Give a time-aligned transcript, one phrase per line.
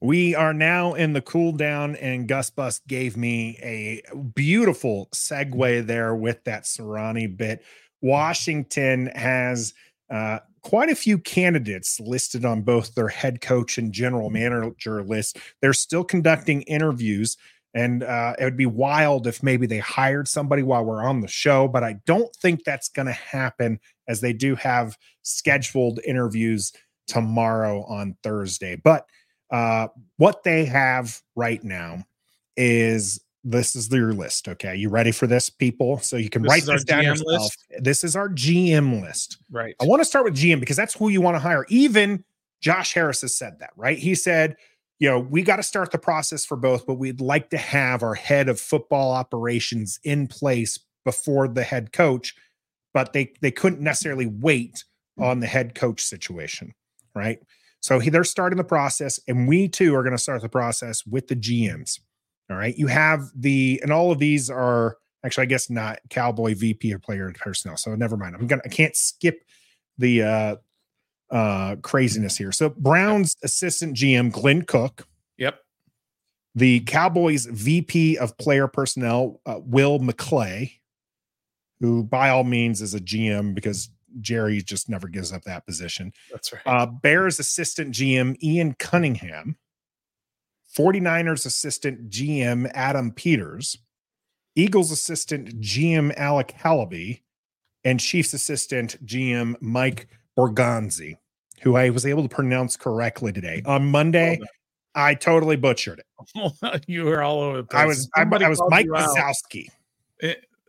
[0.00, 4.02] We are now in the cool down, and Gus Bus gave me a
[4.34, 7.64] beautiful segue there with that Sirianni bit.
[8.00, 9.74] Washington has
[10.08, 15.38] uh, quite a few candidates listed on both their head coach and general manager list.
[15.60, 17.36] They're still conducting interviews,
[17.74, 21.28] and uh, it would be wild if maybe they hired somebody while we're on the
[21.28, 26.72] show, but I don't think that's going to happen as they do have scheduled interviews
[27.08, 28.76] tomorrow on Thursday.
[28.76, 29.06] But
[29.50, 32.04] uh, what they have right now
[32.56, 34.48] is this is your list.
[34.48, 34.76] Okay.
[34.76, 35.98] You ready for this, people?
[35.98, 37.42] So you can this write this down GM yourself.
[37.42, 37.64] List?
[37.78, 39.38] This is our GM list.
[39.50, 39.74] Right.
[39.80, 41.64] I want to start with GM because that's who you want to hire.
[41.68, 42.24] Even
[42.60, 43.98] Josh Harris has said that, right?
[43.98, 44.56] He said,
[44.98, 48.02] you know, we got to start the process for both, but we'd like to have
[48.02, 52.34] our head of football operations in place before the head coach,
[52.92, 54.84] but they they couldn't necessarily wait
[55.18, 56.74] on the head coach situation,
[57.14, 57.40] right?
[57.80, 61.06] So he, they're starting the process, and we too are going to start the process
[61.06, 62.00] with the GMs.
[62.50, 62.76] All right.
[62.76, 66.98] You have the, and all of these are actually, I guess not Cowboy VP or
[66.98, 67.76] player personnel.
[67.76, 68.34] So never mind.
[68.34, 69.44] I'm gonna, I can't skip
[69.98, 70.56] the uh
[71.30, 72.52] uh craziness here.
[72.52, 75.06] So Brown's assistant GM, Glenn Cook.
[75.36, 75.60] Yep.
[76.54, 80.72] The Cowboys VP of player personnel, uh, Will McClay,
[81.80, 86.12] who by all means is a GM because Jerry just never gives up that position.
[86.30, 86.62] That's right.
[86.66, 89.56] Uh, Bears assistant GM Ian Cunningham,
[90.76, 93.78] 49ers assistant GM Adam Peters,
[94.56, 97.20] Eagles assistant GM Alec Halaby,
[97.84, 101.16] and Chiefs assistant GM Mike Borgonzi,
[101.62, 103.62] who I was able to pronounce correctly today.
[103.66, 104.40] On Monday,
[104.94, 106.84] I totally butchered it.
[106.88, 107.80] you were all over the place.
[107.80, 109.68] I was I, I was Mike Wazowski.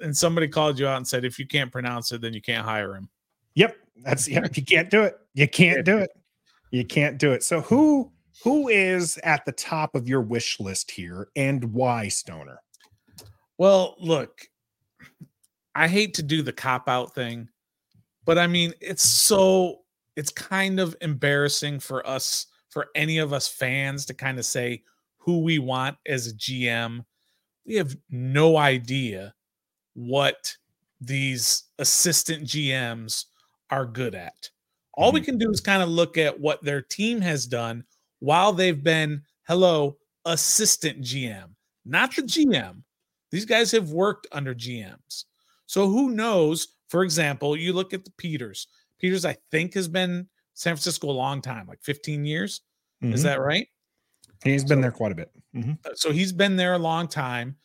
[0.02, 2.66] and somebody called you out and said if you can't pronounce it, then you can't
[2.66, 3.10] hire him.
[3.56, 3.76] Yep.
[4.04, 4.56] That's yep.
[4.56, 5.18] You can't do it.
[5.34, 6.10] You can't do it.
[6.72, 7.44] You can't do it.
[7.44, 8.12] So who
[8.44, 12.62] who is at the top of your wish list here and why Stoner?
[13.58, 14.42] Well, look,
[15.76, 17.50] I hate to do the cop out thing,
[18.26, 19.80] but I mean, it's so
[20.16, 24.84] it's kind of embarrassing for us for any of us fans to kind of say
[25.18, 27.04] who we want as a GM.
[27.66, 29.34] We have no idea
[29.94, 30.56] what
[31.02, 33.26] these assistant GMs
[33.70, 34.50] are good at.
[34.94, 35.26] All we mm-hmm.
[35.26, 37.84] can do is kind of look at what their team has done
[38.20, 41.50] while they've been, hello, assistant GM,
[41.86, 42.84] not the GM.
[43.32, 45.26] These guys have worked under GMs.
[45.68, 46.76] So who knows?
[46.90, 48.68] For example, you look at the Peters.
[49.00, 52.62] Peters, I think, has been San Francisco a long time, like 15 years.
[53.04, 53.14] Mm-hmm.
[53.14, 53.68] Is that right?
[54.44, 55.32] He's been there quite a bit.
[55.56, 55.74] Mm-hmm.
[55.86, 57.56] Uh, so he's been there a long time.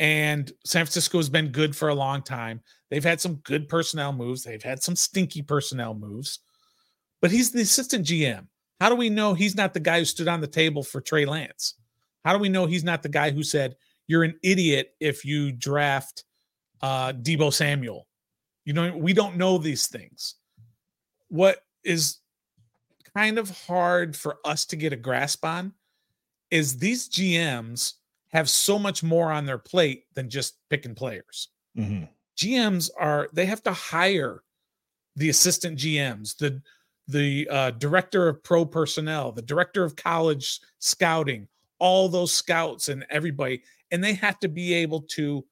[0.00, 2.62] And San Francisco has been good for a long time.
[2.88, 4.42] They've had some good personnel moves.
[4.42, 6.40] They've had some stinky personnel moves,
[7.20, 8.46] but he's the assistant GM.
[8.80, 11.26] How do we know he's not the guy who stood on the table for Trey
[11.26, 11.74] Lance?
[12.24, 15.52] How do we know he's not the guy who said, You're an idiot if you
[15.52, 16.24] draft
[16.80, 18.08] uh, Deebo Samuel?
[18.64, 20.36] You know, we don't know these things.
[21.28, 22.20] What is
[23.14, 25.74] kind of hard for us to get a grasp on
[26.50, 27.94] is these GMs
[28.32, 31.48] have so much more on their plate than just picking players.
[31.76, 32.04] Mm-hmm.
[32.36, 34.42] GMs are they have to hire
[35.16, 36.62] the assistant GMs, the
[37.08, 41.48] the uh, director of pro personnel, the director of college scouting,
[41.78, 45.44] all those scouts and everybody, and they have to be able to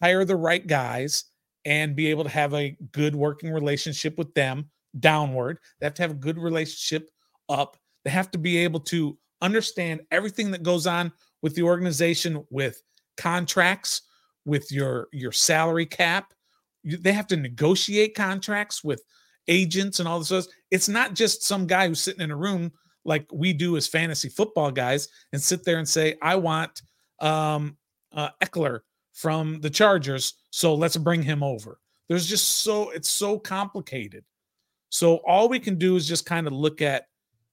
[0.00, 1.24] hire the right guys
[1.64, 4.68] and be able to have a good working relationship with them
[5.00, 5.58] downward.
[5.80, 7.10] They have to have a good relationship
[7.48, 7.76] up.
[8.04, 11.12] They have to be able to understand everything that goes on
[11.44, 12.82] with the organization with
[13.18, 14.00] contracts
[14.46, 16.32] with your your salary cap.
[16.82, 19.02] You, they have to negotiate contracts with
[19.46, 20.28] agents and all this.
[20.28, 22.72] stuff It's not just some guy who's sitting in a room
[23.04, 26.80] like we do as fantasy football guys and sit there and say, "I want
[27.20, 27.76] um,
[28.10, 28.80] uh, Ekeler
[29.12, 31.78] from the Chargers, so let's bring him over."
[32.08, 34.24] There's just so it's so complicated.
[34.88, 37.04] So all we can do is just kind of look at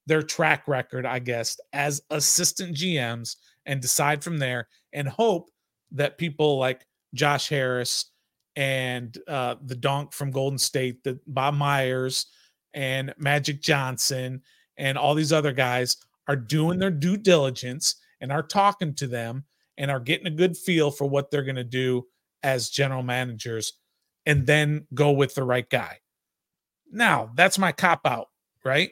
[0.05, 3.35] their track record, I guess, as assistant GMs
[3.65, 5.49] and decide from there and hope
[5.91, 8.11] that people like Josh Harris
[8.55, 12.27] and uh, the donk from Golden State, the Bob Myers
[12.73, 14.41] and Magic Johnson
[14.77, 15.97] and all these other guys
[16.27, 19.45] are doing their due diligence and are talking to them
[19.77, 22.05] and are getting a good feel for what they're going to do
[22.43, 23.73] as general managers
[24.25, 25.97] and then go with the right guy.
[26.91, 28.27] Now, that's my cop out,
[28.63, 28.91] right?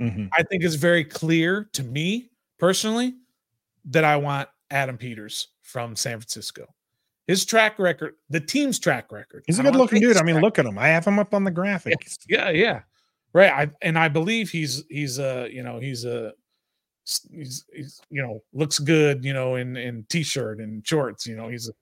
[0.00, 0.26] Mm-hmm.
[0.32, 3.14] I think it's very clear to me personally
[3.88, 6.66] that I want Adam Peters from San Francisco.
[7.26, 9.44] His track record, the team's track record.
[9.46, 10.16] He's a good looking dude.
[10.16, 10.78] I mean, look at him.
[10.78, 12.18] I have him up on the graphics.
[12.26, 12.80] Yeah, yeah, yeah.
[13.34, 13.52] right.
[13.52, 16.32] I, and I believe he's he's a you know he's a
[17.30, 21.48] he's, he's you know looks good you know in in t-shirt and shorts you know
[21.48, 21.72] he's a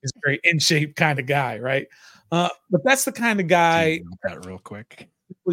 [0.00, 1.86] he's a very in shape kind of guy right
[2.32, 5.08] uh but that's the kind of guy that real quick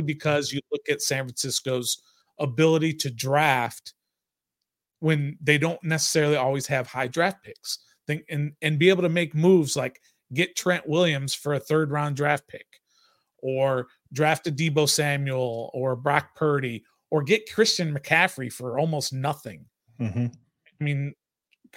[0.06, 2.02] because you look at san francisco's
[2.40, 3.94] ability to draft
[5.02, 9.10] when they don't necessarily always have high draft picks think and and be able to
[9.10, 10.02] make moves like
[10.34, 12.66] get trent williams for a third round draft pick
[13.42, 19.66] or draft a Deebo Samuel or Brock Purdy or get Christian McCaffrey for almost nothing.
[20.00, 20.28] Mm-hmm.
[20.28, 21.14] I mean,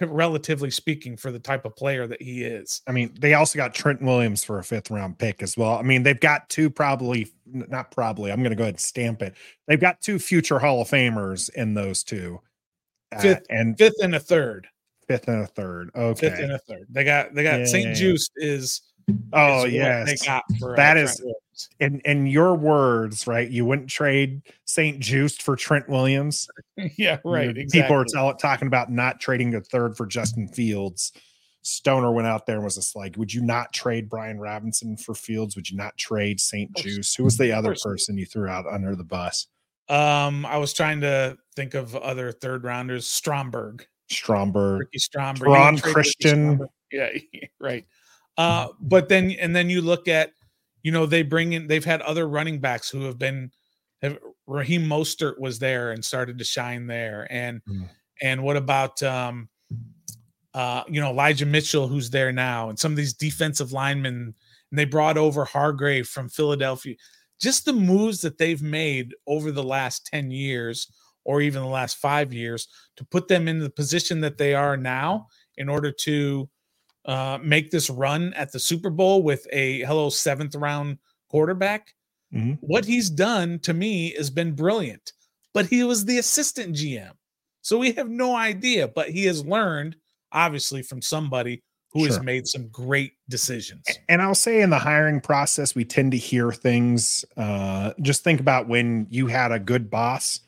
[0.00, 2.82] relatively speaking, for the type of player that he is.
[2.86, 5.76] I mean, they also got Trent Williams for a fifth round pick as well.
[5.76, 9.22] I mean, they've got two probably, not probably, I'm going to go ahead and stamp
[9.22, 9.34] it.
[9.66, 12.40] They've got two future Hall of Famers in those two.
[13.14, 14.66] Uh, fifth uh, and fifth and a third.
[15.06, 15.90] Fifth and a third.
[15.94, 16.28] Okay.
[16.28, 16.86] Fifth and a third.
[16.90, 17.94] They got, they got yeah, St.
[17.94, 18.80] Juice is
[19.32, 21.22] Oh yes, they got for, that uh, is
[21.78, 23.48] in in your words, right?
[23.48, 26.48] You wouldn't trade Saint Juiced for Trent Williams.
[26.96, 27.56] yeah, right.
[27.56, 27.82] Exactly.
[27.82, 31.12] People are tell, talking about not trading a third for Justin Fields.
[31.62, 35.14] Stoner went out there and was just like, "Would you not trade Brian Robinson for
[35.14, 35.56] Fields?
[35.56, 37.14] Would you not trade Saint Juice?
[37.14, 39.48] Who was the other person you threw out under the bus?"
[39.88, 43.06] Um, I was trying to think of other third rounders.
[43.06, 46.60] Stromberg, Stromberg, Ricky Stromberg, Ron Christian.
[46.92, 47.08] Yeah,
[47.58, 47.84] right.
[48.38, 50.30] Uh, but then and then you look at,
[50.84, 53.50] you know, they bring in they've had other running backs who have been
[54.00, 54.16] have,
[54.46, 57.26] Raheem Mostert was there and started to shine there.
[57.30, 57.88] And mm.
[58.22, 59.48] and what about um
[60.52, 64.34] uh you know Elijah Mitchell who's there now and some of these defensive linemen
[64.70, 66.96] and they brought over Hargrave from Philadelphia.
[67.40, 70.92] Just the moves that they've made over the last 10 years
[71.24, 74.76] or even the last 5 years to put them in the position that they are
[74.76, 76.48] now in order to
[77.04, 80.98] uh, make this run at the Super Bowl with a hello seventh round
[81.28, 81.94] quarterback.
[82.32, 82.54] Mm-hmm.
[82.60, 85.12] What he's done to me has been brilliant,
[85.52, 87.12] but he was the assistant GM.
[87.62, 89.96] So we have no idea, but he has learned
[90.32, 91.62] obviously from somebody
[91.92, 92.08] who sure.
[92.08, 93.86] has made some great decisions.
[94.08, 97.24] And I'll say in the hiring process, we tend to hear things.
[97.36, 100.40] Uh, just think about when you had a good boss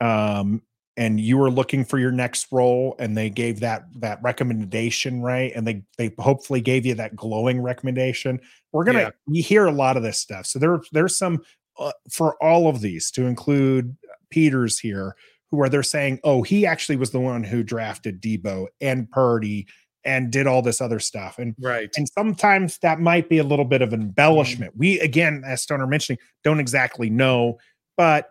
[0.00, 0.62] um,
[0.96, 5.52] and you were looking for your next role and they gave that that recommendation right?
[5.54, 8.40] And they they hopefully gave you that glowing recommendation.
[8.72, 9.10] We're gonna yeah.
[9.26, 10.46] we hear a lot of this stuff.
[10.46, 11.42] So there there's some
[11.78, 13.96] uh, for all of these to include
[14.30, 15.16] peters here
[15.50, 19.66] who are they're saying oh he actually was the one who drafted Deebo and purdy
[20.04, 21.38] and did all this other stuff.
[21.38, 21.90] And right.
[21.96, 24.02] and sometimes that might be a little bit of mm-hmm.
[24.02, 24.76] embellishment.
[24.76, 27.58] We again as stoner mentioning don't exactly know
[27.96, 28.30] but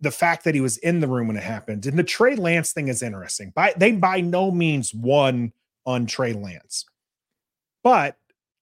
[0.00, 1.86] the fact that he was in the room when it happened.
[1.86, 3.52] And the Trey Lance thing is interesting.
[3.54, 5.52] By they by no means won
[5.84, 6.84] on Trey Lance,
[7.82, 8.16] but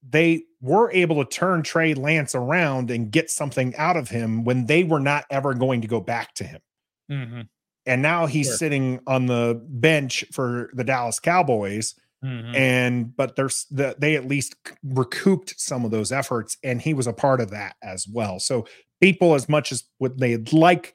[0.09, 4.67] they were able to turn Trey Lance around and get something out of him when
[4.67, 6.61] they were not ever going to go back to him.
[7.11, 7.41] Mm-hmm.
[7.87, 8.57] And now he's sure.
[8.57, 11.95] sitting on the bench for the Dallas Cowboys.
[12.25, 12.55] Mm-hmm.
[12.57, 17.07] And but there's the, they at least recouped some of those efforts, and he was
[17.07, 18.41] a part of that as well.
[18.41, 18.67] So
[19.01, 20.95] people, as much as what they'd like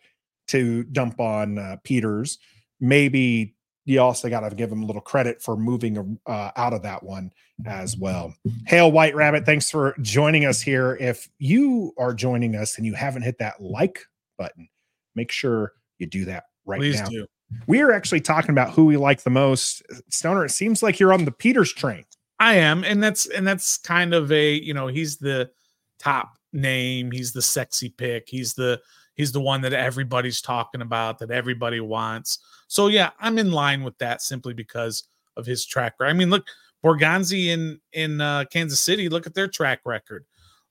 [0.52, 2.40] to dump on uh, Peters.
[2.80, 3.56] Maybe
[3.86, 7.04] you also got to give him a little credit for moving uh, out of that
[7.04, 7.32] one
[7.66, 8.34] as well.
[8.68, 10.98] Hail White Rabbit, thanks for joining us here.
[11.00, 14.04] If you are joining us and you haven't hit that like
[14.38, 14.70] button,
[15.16, 17.08] make sure you do that right Please now.
[17.08, 17.28] Do.
[17.68, 19.84] We are actually talking about who we like the most.
[20.10, 22.06] Stoner, it seems like you're on the Peters train.
[22.40, 25.52] I am, and that's and that's kind of a you know he's the
[26.00, 27.12] top name.
[27.12, 28.28] He's the sexy pick.
[28.28, 28.82] He's the
[29.16, 32.40] He's the one that everybody's talking about, that everybody wants.
[32.68, 35.04] So yeah, I'm in line with that simply because
[35.38, 36.12] of his track record.
[36.12, 36.48] I mean, look,
[36.84, 39.10] Borgonzi in in uh, Kansas City.
[39.10, 40.26] Look at their track record.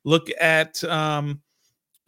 [0.04, 1.40] Look at um,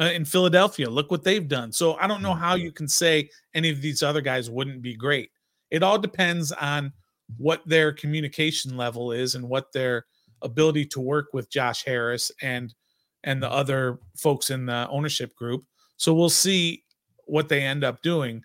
[0.00, 0.88] uh, in Philadelphia.
[0.88, 1.72] Look what they've done.
[1.72, 4.94] So I don't know how you can say any of these other guys wouldn't be
[4.94, 5.30] great.
[5.70, 6.92] It all depends on
[7.38, 10.06] what their communication level is and what their
[10.42, 12.74] ability to work with Josh Harris and
[13.24, 15.64] and the other folks in the ownership group
[16.02, 16.82] so we'll see
[17.26, 18.42] what they end up doing.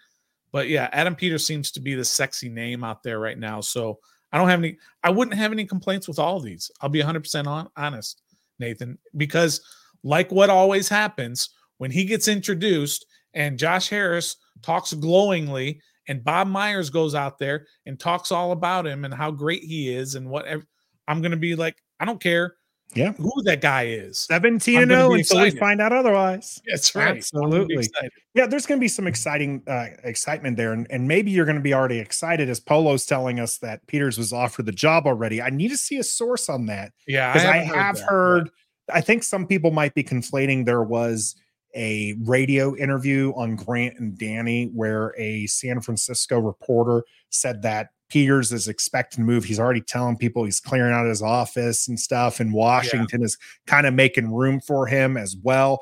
[0.51, 3.61] But yeah, Adam Peters seems to be the sexy name out there right now.
[3.61, 3.97] So
[4.31, 6.69] I don't have any, I wouldn't have any complaints with all of these.
[6.81, 8.21] I'll be 100% on, honest,
[8.59, 9.61] Nathan, because
[10.03, 11.49] like what always happens
[11.79, 17.65] when he gets introduced and Josh Harris talks glowingly and Bob Myers goes out there
[17.87, 20.63] and talks all about him and how great he is and whatever,
[21.07, 22.53] I'm going to be like, I don't care
[22.95, 23.11] yeah.
[23.13, 24.19] who that guy is.
[24.19, 26.61] 17 and 0 until we find out otherwise.
[26.69, 27.17] That's right.
[27.17, 27.87] Absolutely.
[28.33, 31.57] yeah there's going to be some exciting uh, excitement there and, and maybe you're going
[31.57, 35.41] to be already excited as polo's telling us that peters was offered the job already.
[35.41, 38.49] I need to see a source on that yeah because i, I, have heard, heard
[38.93, 41.35] i think some people might be conflating there was
[41.75, 48.51] a radio interview on Grant and Danny where a San Francisco reporter said that Peters
[48.51, 49.43] is expecting to move.
[49.43, 53.25] He's already telling people he's clearing out his office and stuff, and Washington yeah.
[53.25, 55.79] is kind of making room for him as well.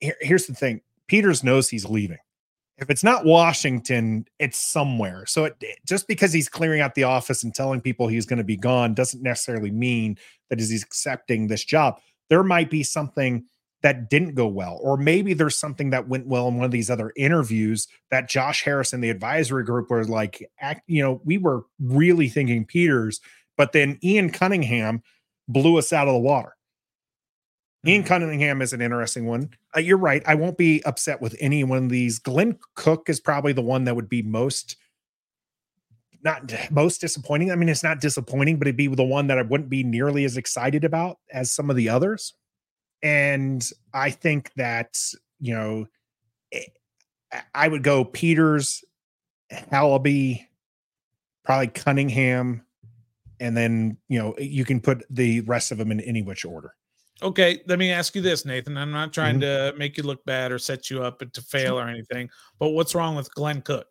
[0.00, 2.18] Here, here's the thing Peters knows he's leaving.
[2.78, 5.24] If it's not Washington, it's somewhere.
[5.26, 8.44] So it, just because he's clearing out the office and telling people he's going to
[8.44, 10.18] be gone doesn't necessarily mean
[10.50, 11.98] that he's accepting this job.
[12.28, 13.46] There might be something
[13.86, 16.90] that didn't go well, or maybe there's something that went well in one of these
[16.90, 21.38] other interviews that Josh Harris and the advisory group were like, act, you know, we
[21.38, 23.20] were really thinking Peters,
[23.56, 25.04] but then Ian Cunningham
[25.46, 26.56] blew us out of the water.
[27.86, 28.08] Ian mm-hmm.
[28.08, 29.50] Cunningham is an interesting one.
[29.76, 30.24] Uh, you're right.
[30.26, 32.18] I won't be upset with any one of these.
[32.18, 34.74] Glenn Cook is probably the one that would be most
[36.24, 37.52] not most disappointing.
[37.52, 40.24] I mean, it's not disappointing, but it'd be the one that I wouldn't be nearly
[40.24, 42.34] as excited about as some of the others.
[43.02, 44.96] And I think that,
[45.40, 45.86] you know,
[46.52, 46.60] eh,
[47.54, 48.84] I would go Peters,
[49.52, 50.46] Halaby,
[51.44, 52.62] probably Cunningham,
[53.38, 56.74] and then, you know, you can put the rest of them in any which order.
[57.22, 58.76] Okay, let me ask you this, Nathan.
[58.76, 59.72] I'm not trying mm-hmm.
[59.72, 62.94] to make you look bad or set you up to fail or anything, but what's
[62.94, 63.86] wrong with Glenn Cook?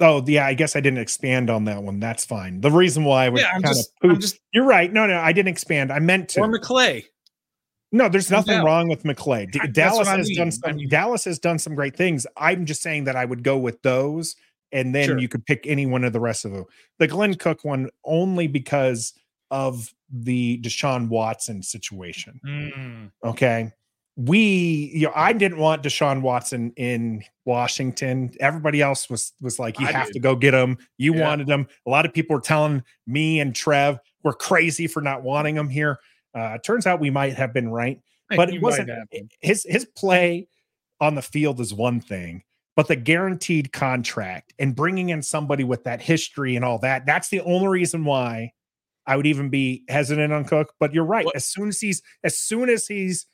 [0.00, 2.00] Oh, yeah, I guess I didn't expand on that one.
[2.00, 2.60] That's fine.
[2.60, 4.92] The reason why I would yeah, I'm kind just, I'm just you're right.
[4.92, 5.90] No, no, I didn't expand.
[5.90, 6.40] I meant to.
[6.40, 7.04] Or McClay.
[7.92, 9.50] No, there's nothing wrong with McClay.
[9.50, 10.36] D- Dallas has mean.
[10.36, 10.70] done some.
[10.70, 12.26] I mean, Dallas has done some great things.
[12.36, 14.36] I'm just saying that I would go with those,
[14.70, 15.18] and then sure.
[15.18, 16.64] you could pick any one of the rest of them.
[16.98, 19.12] The Glenn Cook one only because
[19.50, 22.40] of the Deshaun Watson situation.
[22.46, 23.10] Mm.
[23.24, 23.72] Okay.
[24.16, 28.30] We, you know, I didn't want Deshaun Watson in Washington.
[28.38, 30.14] Everybody else was was like, you I have did.
[30.14, 30.78] to go get him.
[30.98, 31.22] You yeah.
[31.22, 31.66] wanted him.
[31.86, 35.68] A lot of people were telling me and Trev we're crazy for not wanting him
[35.68, 35.98] here.
[36.34, 38.00] Uh, turns out we might have been right,
[38.36, 38.90] but it wasn't
[39.40, 40.48] his his play
[41.00, 42.42] on the field is one thing,
[42.76, 47.28] but the guaranteed contract and bringing in somebody with that history and all that, that's
[47.28, 48.52] the only reason why
[49.06, 50.74] I would even be hesitant on Cook.
[50.78, 51.26] But you're right.
[51.34, 53.26] As soon as he's as soon as he's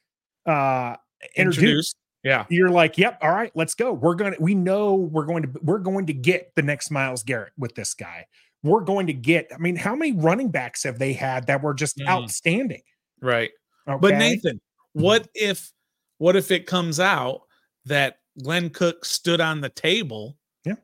[0.47, 0.97] uh
[1.37, 3.93] introduced, introduced, yeah, you're like, yep, all right, let's go.
[3.93, 7.53] We're gonna we know we're going to we're going to get the next Myles Garrett
[7.59, 8.27] with this guy.
[8.63, 9.49] We're going to get.
[9.55, 12.09] I mean, how many running backs have they had that were just mm.
[12.09, 12.83] outstanding?
[13.21, 13.51] Right.
[13.89, 13.99] Okay?
[14.01, 14.61] But Nathan,
[14.93, 15.71] what if
[16.19, 17.43] what if it comes out
[17.85, 20.75] that Glenn Cook stood on the table yeah.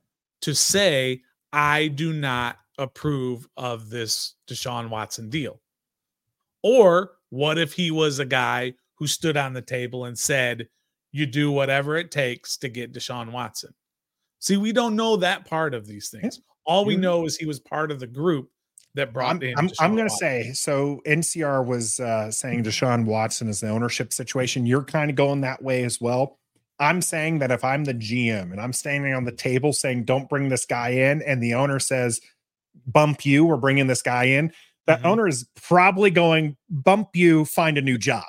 [0.42, 5.60] to say, I do not approve of this Deshaun Watson deal?
[6.62, 10.68] Or what if he was a guy who stood on the table and said,
[11.10, 13.74] you do whatever it takes to get Deshaun Watson?
[14.38, 16.40] See, we don't know that part of these things.
[16.64, 18.50] All we know is he was part of the group
[18.94, 19.54] that brought I'm, in.
[19.58, 21.00] I'm, I'm going to say so.
[21.06, 24.66] NCR was uh, saying Deshaun Watson is the ownership situation.
[24.66, 26.38] You're kind of going that way as well.
[26.78, 30.28] I'm saying that if I'm the GM and I'm standing on the table saying, don't
[30.28, 32.20] bring this guy in, and the owner says,
[32.86, 34.52] bump you we're bringing this guy in,
[34.86, 35.08] that mm-hmm.
[35.08, 38.24] owner is probably going bump you, find a new job.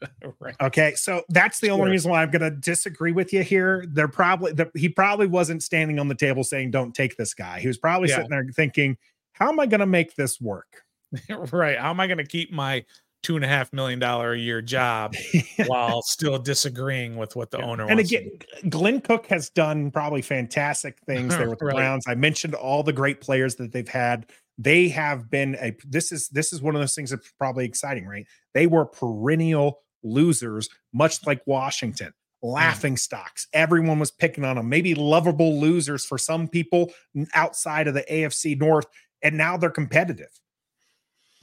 [0.40, 0.54] right.
[0.60, 1.74] Okay, so that's the sure.
[1.74, 3.84] only reason why I'm going to disagree with you here.
[3.88, 7.60] They're probably the, he probably wasn't standing on the table saying don't take this guy.
[7.60, 8.16] He was probably yeah.
[8.16, 8.96] sitting there thinking,
[9.32, 10.84] how am I going to make this work?
[11.52, 11.78] right.
[11.78, 12.84] How am I going to keep my
[13.22, 15.14] two and a half million dollar a year job
[15.66, 17.64] while still disagreeing with what the yeah.
[17.64, 18.30] owner and again
[18.68, 21.74] glenn cook has done probably fantastic things there with the right.
[21.74, 24.26] browns i mentioned all the great players that they've had
[24.58, 28.06] they have been a this is this is one of those things that's probably exciting
[28.06, 32.52] right they were perennial losers much like washington mm.
[32.52, 36.92] laughing stocks everyone was picking on them maybe lovable losers for some people
[37.34, 38.86] outside of the afc north
[39.22, 40.40] and now they're competitive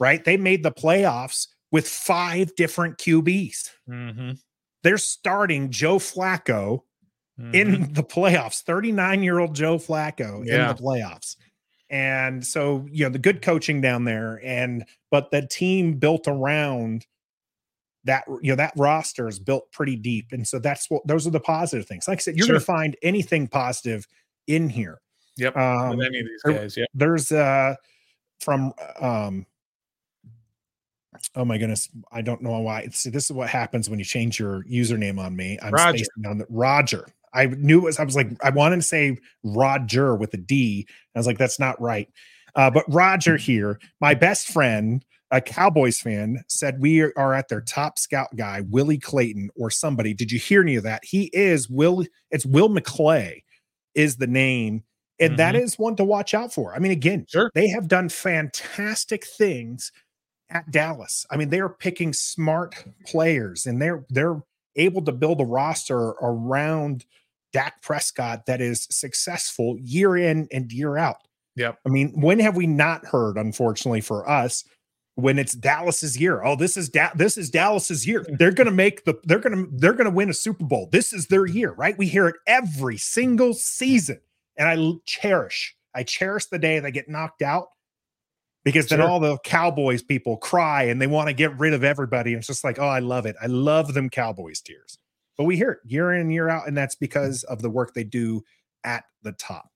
[0.00, 3.70] right they made the playoffs with five different QBs.
[3.90, 4.30] Mm-hmm.
[4.84, 6.82] They're starting Joe Flacco
[7.36, 7.52] mm-hmm.
[7.52, 10.70] in the playoffs, 39 year old Joe Flacco yeah.
[10.70, 11.34] in the playoffs.
[11.90, 17.06] And so, you know, the good coaching down there, and but the team built around
[18.04, 20.32] that, you know, that roster is built pretty deep.
[20.32, 22.06] And so that's what those are the positive things.
[22.08, 22.54] Like I said, you're sure.
[22.54, 24.06] going to find anything positive
[24.46, 25.00] in here.
[25.36, 25.56] Yep.
[25.56, 26.76] Um, any of these guys.
[26.76, 26.88] Yep.
[26.94, 27.74] There's uh
[28.40, 29.46] from um
[31.36, 32.86] Oh my goodness, I don't know why.
[32.90, 35.58] See, this is what happens when you change your username on me.
[35.62, 35.98] I'm Roger.
[35.98, 37.06] spacing on the Roger.
[37.32, 37.98] I knew it was.
[37.98, 40.86] I was like, I wanted to say Roger with a D.
[41.14, 42.08] I was like, that's not right.
[42.54, 47.60] Uh, but Roger here, my best friend, a Cowboys fan, said we are at their
[47.60, 50.14] top scout guy, Willie Clayton, or somebody.
[50.14, 51.04] Did you hear any of that?
[51.04, 52.04] He is Will.
[52.30, 53.42] It's Will McClay,
[53.96, 54.84] is the name,
[55.18, 55.36] and mm-hmm.
[55.38, 56.72] that is one to watch out for.
[56.72, 57.50] I mean, again, sure.
[57.52, 59.90] they have done fantastic things
[60.50, 61.26] at Dallas.
[61.32, 64.40] I mean, they are picking smart players and they're they're
[64.76, 67.04] able to build a roster around
[67.52, 71.26] Dak Prescott that is successful year in and year out.
[71.56, 71.78] Yep.
[71.86, 74.64] I mean, when have we not heard, unfortunately for us,
[75.16, 76.42] when it's Dallas's year?
[76.42, 78.26] Oh, this is da- this is Dallas's year.
[78.38, 80.88] They're going to make the they're going to they're going to win a Super Bowl.
[80.90, 81.96] This is their year, right?
[81.96, 84.20] We hear it every single season,
[84.56, 87.68] and I cherish I cherish the day they get knocked out
[88.64, 92.32] because then all the Cowboys people cry and they want to get rid of everybody.
[92.32, 93.36] And it's just like, oh, I love it.
[93.40, 94.98] I love them Cowboys tears.
[95.36, 97.94] But we hear it year in and year out, and that's because of the work
[97.94, 98.42] they do
[98.84, 99.70] at the top.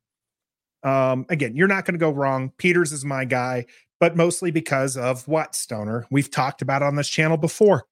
[0.85, 2.53] Um, again, you're not going to go wrong.
[2.59, 3.67] Peters is my guy,
[4.01, 7.87] but mostly because of what Stoner we've talked about on this channel before.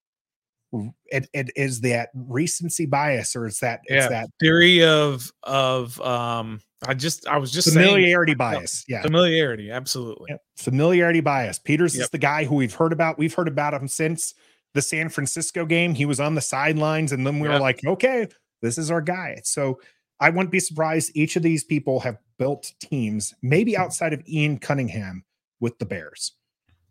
[1.06, 6.60] It, it is that recency bias, or it's that it's that Theory of of um
[6.86, 8.84] I just I was just saying familiarity bias.
[8.88, 10.26] Yeah, familiarity, absolutely.
[10.30, 10.42] Yep.
[10.56, 11.58] Familiarity bias.
[11.58, 13.16] Peters is the guy who we've heard about.
[13.16, 14.34] We've heard about him since
[14.74, 15.94] the San Francisco game.
[15.94, 18.28] He was on the sidelines, and then we were like, okay,
[18.60, 19.40] this is our guy.
[19.44, 19.80] So
[20.20, 21.12] I wouldn't be surprised.
[21.14, 25.24] Each of these people have built teams, maybe outside of Ian Cunningham,
[25.60, 26.32] with the Bears.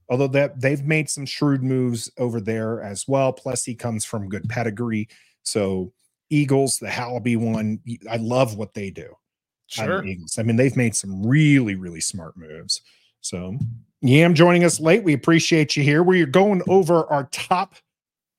[0.09, 3.33] Although that they've made some shrewd moves over there as well.
[3.33, 5.07] Plus, he comes from good pedigree.
[5.43, 5.91] So
[6.29, 7.79] Eagles, the Halaby one,
[8.09, 9.15] I love what they do
[9.67, 10.01] Sure.
[10.01, 10.37] the Eagles.
[10.37, 12.81] I mean, they've made some really, really smart moves.
[13.21, 13.57] So,
[14.01, 15.03] Yam joining us late.
[15.03, 16.03] We appreciate you here.
[16.03, 17.75] We're going over our top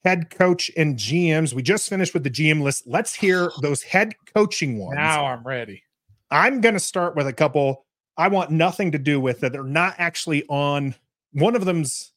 [0.05, 1.53] head coach and GMs.
[1.53, 2.87] We just finished with the GM list.
[2.87, 4.97] Let's hear those head coaching ones.
[4.97, 5.83] Now I'm ready.
[6.31, 7.86] I'm going to start with a couple
[8.17, 9.53] I want nothing to do with that.
[9.53, 10.95] They're not actually on.
[11.33, 12.13] One of them's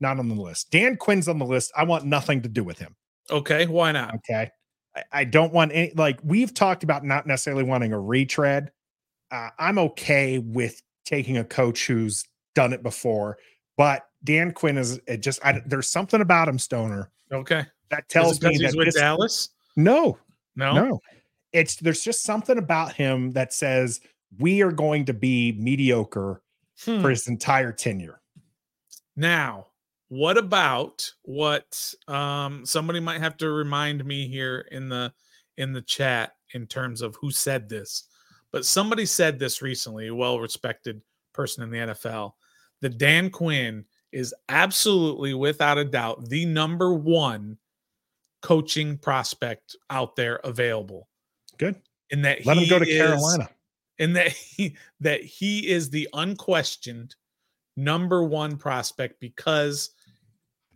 [0.00, 0.70] not on the list.
[0.70, 1.72] Dan Quinn's on the list.
[1.76, 2.94] I want nothing to do with him.
[3.30, 4.14] Okay, why not?
[4.16, 4.50] Okay.
[4.96, 8.70] I, I don't want any, like, we've talked about not necessarily wanting a retread.
[9.30, 13.38] Uh, I'm okay with taking a coach who's done it before,
[13.76, 17.64] but Dan Quinn is it just, I, there's something about him, Stoner, Okay.
[17.90, 19.50] that tells me that he's with this, Dallas?
[19.76, 20.18] no,
[20.56, 20.72] No.
[20.74, 21.00] no.
[21.52, 24.00] It's, there's just something about him that says
[24.38, 26.42] we are going to be mediocre
[26.84, 27.02] Hmm.
[27.02, 28.22] for his entire tenure.
[29.16, 29.66] Now,
[30.08, 35.12] what about what um somebody might have to remind me here in the
[35.58, 38.04] in the chat in terms of who said this.
[38.50, 41.00] But somebody said this recently, a well-respected
[41.34, 42.32] person in the NFL,
[42.80, 47.56] that Dan Quinn is absolutely without a doubt the number 1
[48.42, 51.08] coaching prospect out there available.
[51.58, 51.76] Good.
[52.08, 53.48] In that Let him go to is- Carolina.
[54.00, 57.14] And that he that he is the unquestioned
[57.76, 59.90] number one prospect because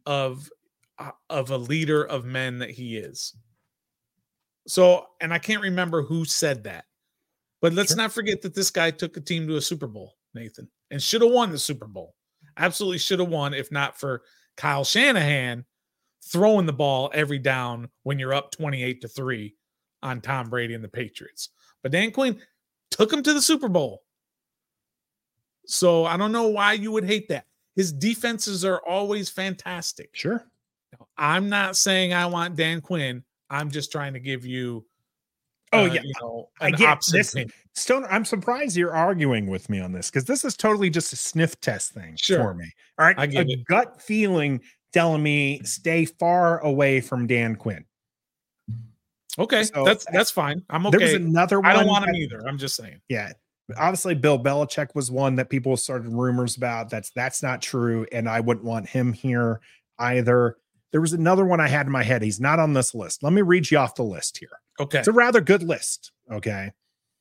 [0.06, 0.48] of
[0.98, 3.34] uh, of a leader of men that he is.
[4.68, 6.84] So, and I can't remember who said that,
[7.60, 7.96] but let's Sure.
[7.98, 11.20] not forget that this guy took a team to a Super Bowl, Nathan, and should
[11.22, 12.14] have won the Super Bowl.
[12.56, 14.22] Absolutely should have won if not for
[14.56, 15.64] Kyle Shanahan
[16.26, 19.54] throwing the ball every down when you're up 28 to 3
[20.02, 21.50] on Tom Brady and the Patriots.
[21.82, 22.40] But Dan Quinn
[22.94, 24.02] took him to the Super Bowl.
[25.66, 27.46] So I don't know why you would hate that.
[27.74, 30.10] His defenses are always fantastic.
[30.12, 30.44] Sure.
[31.18, 33.24] I'm not saying I want Dan Quinn.
[33.50, 34.84] I'm just trying to give you.
[35.72, 36.02] Oh, uh, yeah.
[36.04, 39.90] you know, I an get opposite this- Stoner, I'm surprised you're arguing with me on
[39.90, 42.38] this because this is totally just a sniff test thing Sure.
[42.38, 42.70] for me.
[43.00, 43.18] All right.
[43.18, 43.64] I get a it.
[43.64, 44.60] gut feeling
[44.92, 47.84] telling me stay far away from Dan Quinn.
[49.38, 50.62] Okay, So, that's uh, that's fine.
[50.70, 50.98] I'm okay.
[50.98, 51.70] There was another one.
[51.70, 52.46] I don't want him that- either.
[52.46, 53.00] I'm just saying.
[53.08, 53.32] Yeah.
[53.78, 56.90] Obviously, Bill Belichick was one that people started rumors about.
[56.90, 58.06] That's that's not true.
[58.12, 59.60] And I wouldn't want him here
[59.98, 60.58] either.
[60.92, 62.22] There was another one I had in my head.
[62.22, 63.22] He's not on this list.
[63.22, 64.60] Let me read you off the list here.
[64.78, 64.98] Okay.
[64.98, 66.12] It's a rather good list.
[66.30, 66.70] Okay.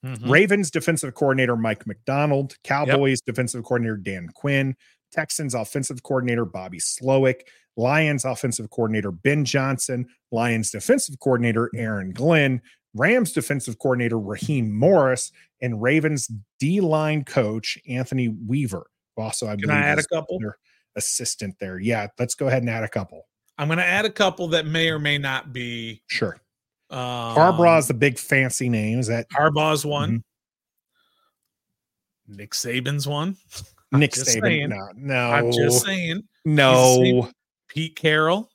[0.05, 0.29] Mhm.
[0.29, 4.75] Ravens defensive coordinator Mike Macdonald, Cowboys defensive coordinator Dan Quinn,
[5.13, 7.43] Texans offensive coordinator Bobby Slowik,
[7.77, 12.61] Lions offensive coordinator Ben Johnson, Lions defensive coordinator Aaron Glenn,
[12.93, 15.31] Rams defensive coordinator Raheem Morris,
[15.61, 18.85] and Ravens D line coach Anthony Weaver.
[19.17, 20.39] Also, I Can I add a couple?
[20.95, 21.79] assistant there.
[21.79, 23.27] Yeah, let's go ahead and add a couple.
[23.57, 26.01] I'm going to add a couple that may or may not be.
[26.07, 26.37] Sure.
[26.89, 26.99] Um,
[27.35, 28.99] Harbaugh is the big fancy name.
[28.99, 30.09] Is that Harbaugh's one.
[32.27, 32.35] Mm-hmm.
[32.37, 33.35] Nick Saban's one.
[33.91, 34.41] Nick Saban?
[34.41, 34.69] saying.
[34.69, 36.23] No, no, I'm just saying.
[36.45, 37.29] no.
[37.73, 38.49] Pete Carroll.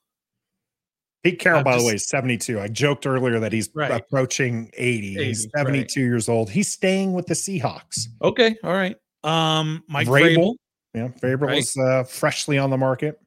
[1.25, 2.61] Pete Carroll, I'm by the way, is 72.
[2.61, 3.91] I joked earlier that he's Right.
[3.91, 5.15] approaching 80.
[5.25, 5.67] He's 80, right.
[5.67, 6.49] 72 years old.
[6.51, 8.07] He's staying with the Seahawks.
[8.23, 8.57] Okay.
[8.63, 8.97] All right.
[9.25, 10.37] Um, Mike Vrabel.
[10.37, 10.55] Vrabel.
[10.95, 11.57] Yeah, Vrabel Right.
[11.57, 13.21] was uh, freshly on the market.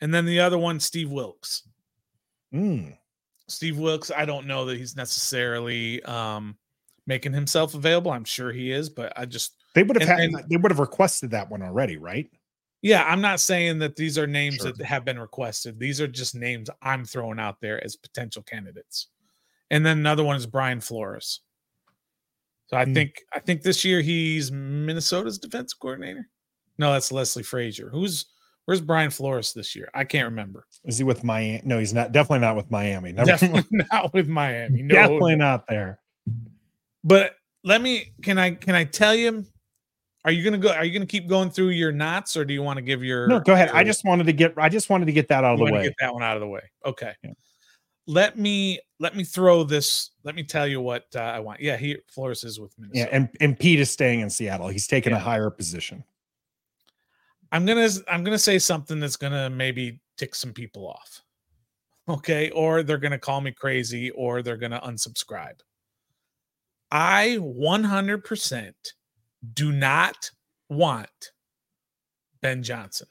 [0.00, 1.62] And then the other one, Steve Wilks.
[2.52, 2.96] Mm,
[3.48, 6.56] Steve Wilks, I don't know that he's necessarily um,
[7.06, 8.10] making himself available.
[8.10, 10.48] I'm sure he is, but I just They would have And- had.
[10.48, 12.28] they would have requested that one already, right?
[12.82, 14.72] Yeah, I'm not saying that these are names Sure.
[14.72, 15.78] that have been requested.
[15.78, 19.08] These are just names I'm throwing out there as potential candidates.
[19.70, 21.40] And then another one is Brian Flores.
[22.68, 22.94] So I Hmm.
[22.94, 26.28] think I think this year he's Minnesota's defensive coordinator.
[26.78, 27.88] No, that's Leslie Frazier.
[27.90, 28.26] Who's
[28.66, 29.88] where's Brian Flores this year?
[29.94, 30.66] I can't remember.
[30.84, 31.62] Is he with Miami?
[31.64, 32.12] No, he's not.
[32.12, 33.12] Definitely not with Miami.
[33.12, 34.82] Never, Definitely not with Miami.
[34.82, 36.00] No, definitely not there.
[37.04, 39.44] But let me can I can I tell you
[40.26, 42.60] are you gonna go are you gonna keep going through your knots or do you
[42.60, 43.70] want to give your No, go ahead.
[43.72, 44.54] I just wanted to get.
[44.58, 45.84] I just wanted to get that out of the way.
[45.84, 46.62] Get that one out of the way.
[46.84, 47.14] Okay.
[47.22, 47.30] Yeah.
[48.08, 50.10] Let me let me throw this.
[50.24, 51.60] Let me tell you what uh, I want.
[51.60, 53.08] Yeah, he Flores is with Minnesota.
[53.08, 54.66] Yeah, and and Pete is staying in Seattle.
[54.66, 55.18] He's taking Yeah.
[55.18, 56.02] a higher position.
[57.52, 61.22] I'm gonna I'm gonna say something that's gonna maybe tick some people off.
[62.08, 65.60] Okay, or they're gonna call me crazy, or they're gonna unsubscribe.
[66.90, 68.72] I 100%
[69.54, 70.30] do not
[70.68, 71.32] want
[72.42, 73.08] Ben Johnson.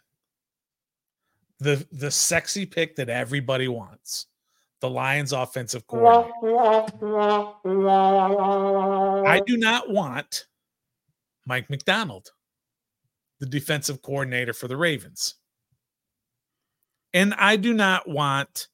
[1.59, 4.27] The the sexy pick that everybody wants.
[4.81, 6.33] The Lions offensive coordinator.
[9.25, 10.45] I do not want
[11.45, 12.31] Mike Macdonald,
[13.39, 15.35] the defensive coordinator for the Ravens.
[17.13, 18.67] And I do not want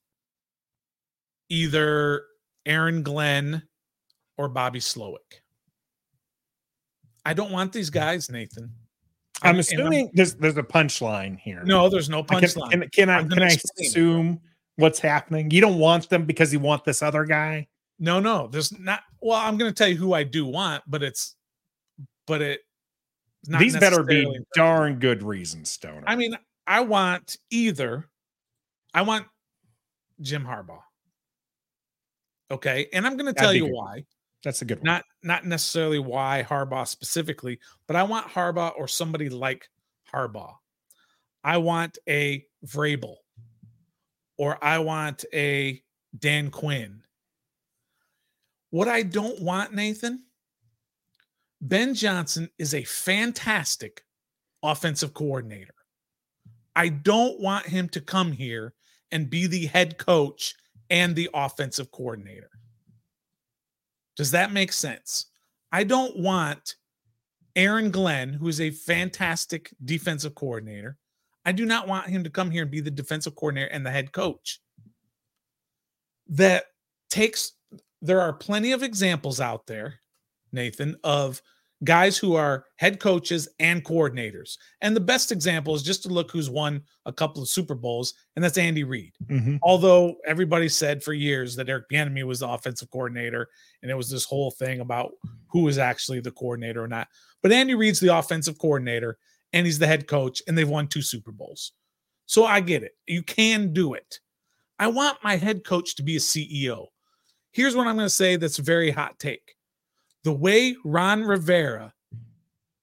[1.49, 2.23] either
[2.65, 3.63] Aaron Glenn
[4.37, 5.40] or Bobby Slowik.
[7.25, 8.71] I don't want these guys, Nathan.
[9.43, 11.63] I'm and assuming there's there's a punchline here.
[11.63, 12.71] no, there's no punchline.
[12.71, 14.39] can, can I can I assume
[14.75, 15.49] what's happening?
[15.51, 17.67] You don't want them because you want this other guy.
[17.99, 19.01] No, no, there's not.
[19.21, 21.35] Well, I'm going to tell you who I do want, but it's,
[22.25, 22.61] but it.
[23.47, 26.03] not These better be darn good reasons, Stoner.
[26.07, 28.09] I mean, I want either.
[28.93, 29.27] I want
[30.19, 30.81] Jim Harbaugh.
[32.49, 33.73] Okay, and I'm going to tell you good.
[33.73, 34.05] why.
[34.43, 34.85] That's a good one.
[34.85, 39.69] Not not necessarily why Harbaugh specifically, but I want Harbaugh or somebody like
[40.13, 40.55] Harbaugh.
[41.43, 43.15] I want a Vrabel,
[44.37, 45.81] or I want a
[46.17, 47.03] Dan Quinn.
[48.69, 50.23] What I don't want, Nathan,
[51.61, 54.03] Ben Johnson is a fantastic
[54.63, 55.73] offensive coordinator.
[56.75, 58.73] I don't want him to come here
[59.11, 60.55] and be the head coach
[60.89, 62.49] and the offensive coordinator.
[64.17, 65.27] Does that make sense?
[65.71, 66.75] I don't want
[67.55, 70.97] Aaron Glenn, who is a fantastic defensive coordinator.
[71.45, 73.91] I do not want him to come here and be the defensive coordinator and the
[73.91, 74.59] head coach.
[76.27, 76.65] That
[77.09, 77.53] takes,
[78.01, 79.99] there are plenty of examples out there,
[80.51, 81.41] Nathan, of
[81.83, 84.57] guys who are head coaches and coordinators.
[84.81, 88.13] And the best example is just to look who's won a couple of Super Bowls,
[88.35, 89.59] and that's Andy Reid Mhm.
[89.63, 93.49] although everybody said for years that Eric Bieniemy was the offensive coordinator,
[93.81, 95.13] and it was this whole thing about
[95.47, 97.07] who was actually the coordinator or not.
[97.41, 99.17] But Andy Reid's the offensive coordinator,
[99.53, 101.71] and he's the head coach, and they've won two Super Bowls.
[102.27, 102.95] So I get it.
[103.07, 104.19] You can do it.
[104.79, 106.87] I want my head coach to be a CEO.
[107.51, 109.55] Here's what I'm going to say that's a very hot take.
[110.23, 111.93] The way Ron Rivera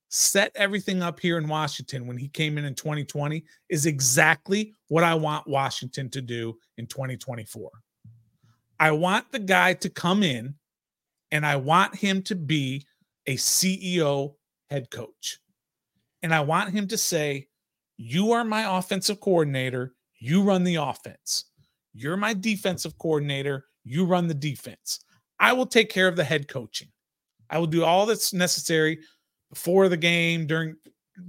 [0.09, 5.05] set everything up here in Washington when he came in in 2020 is exactly what
[5.05, 7.71] I want Washington to do in 2024.
[8.81, 10.55] I want the guy to come in
[11.31, 12.87] and I want him to be
[13.27, 14.35] a CEO
[14.71, 15.39] head coach.
[16.23, 17.49] And I want him to say,
[17.97, 19.95] You are my offensive coordinator.
[20.19, 21.45] You run the offense.
[21.95, 23.67] You're my defensive coordinator.
[23.85, 25.01] You run the defense.
[25.39, 26.89] I will take care of the head coaching.
[27.51, 29.01] I will do all that's necessary
[29.51, 30.77] before the game, during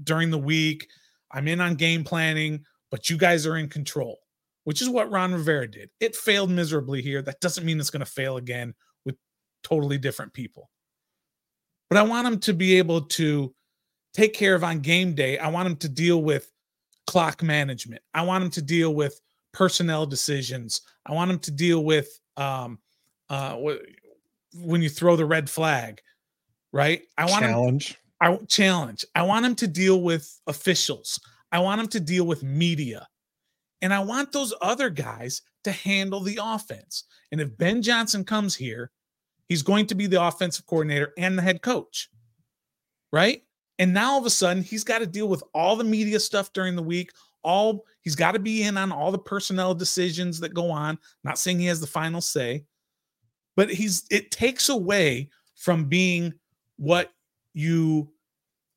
[0.03, 0.87] during the week.
[1.31, 4.17] I'm in on game planning, but you guys are in control,
[4.63, 5.89] which is what Ron Rivera did.
[5.99, 7.21] It failed miserably here.
[7.21, 8.73] That doesn't mean it's going to fail again
[9.05, 9.15] with
[9.63, 10.69] totally different people.
[11.89, 13.53] But I want him to be able to
[14.13, 15.37] take care of on game day.
[15.37, 16.51] I want him to deal with
[17.07, 18.01] clock management.
[18.13, 19.19] I want him to deal with
[19.53, 20.81] personnel decisions.
[21.05, 22.79] I want him to deal with um,
[23.29, 23.57] uh,
[24.55, 26.01] when you throw the red flag,
[26.71, 27.01] right?
[27.17, 27.99] I want him Challenge.
[28.21, 29.05] I challenge.
[29.15, 31.19] I want him to deal with officials.
[31.51, 33.07] I want him to deal with media.
[33.81, 37.05] And I want those other guys to handle the offense.
[37.31, 38.91] And if Ben Johnson comes here,
[39.47, 42.09] he's going to be the offensive coordinator and the head coach.
[43.11, 43.43] Right?
[43.79, 46.51] And now all of a sudden, he's got to deal with all the media stuff
[46.51, 47.11] during the week.
[47.43, 50.99] All he's got to be in on all the personnel decisions that go on.
[51.23, 52.65] Not saying he has the final say,
[53.55, 56.33] but he's it takes away from being
[56.79, 57.11] what
[57.53, 58.11] you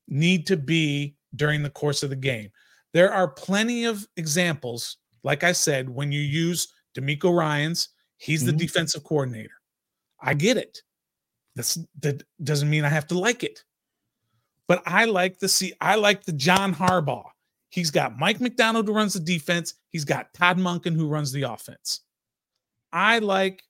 [0.07, 2.51] need to be during the course of the game.
[2.93, 8.51] There are plenty of examples, like I said, when you use DeMeco Ryans, he's the
[8.51, 8.57] Mhm.
[8.57, 9.55] defensive coordinator.
[10.19, 10.83] I get it.
[11.55, 13.63] That's that doesn't mean I have to like it.
[14.67, 17.29] But I like the see, I like the John Harbaugh.
[17.69, 19.73] He's got Mike Macdonald who runs the defense.
[19.89, 22.01] He's got Todd Monken who runs the offense.
[22.91, 23.63] I like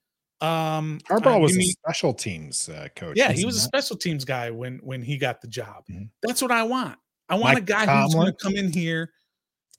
[0.44, 3.16] um Harbaugh uh, was give a special teams uh, coach.
[3.18, 5.84] yeah, he was a special teams guy when when he got the job.
[5.90, 6.10] Mhm.
[6.22, 6.98] That's what I want.
[7.30, 9.12] I want Mike a guy who's going to come in here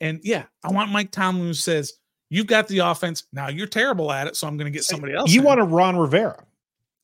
[0.00, 1.92] and yeah, I want Mike Tomlin who says,
[2.30, 3.24] "You've got the offense.
[3.32, 5.60] Now you're terrible at it, so I'm going to get somebody else." You in." want
[5.60, 6.44] a Ron Rivera,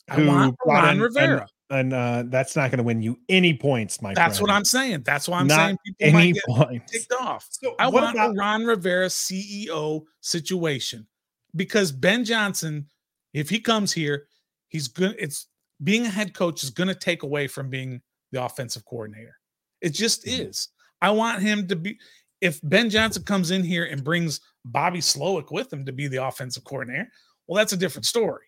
[0.09, 1.47] I who want Ron in- Rivera.
[1.69, 4.49] and uh, that's not going to win you any points, my That's friend.
[4.49, 5.03] what I'm saying.
[5.05, 6.93] That's why I'm Not saying people Any might get points.
[6.93, 7.47] ticked off.
[7.51, 11.07] So I want about- a Ron Rivera CEO situation
[11.55, 12.87] because Ben Johnson,
[13.33, 14.27] if he comes here,
[14.69, 15.17] he's good.
[15.19, 15.47] It's
[15.83, 19.37] being a head coach is going to take away from being the offensive coordinator.
[19.81, 20.49] It just Mhm.
[20.49, 20.69] is.
[21.01, 21.99] I want him to be.
[22.41, 26.25] If Ben Johnson comes in here and brings Bobby Slowik with him to be the
[26.25, 27.11] offensive coordinator,
[27.47, 28.47] well, that's a different story.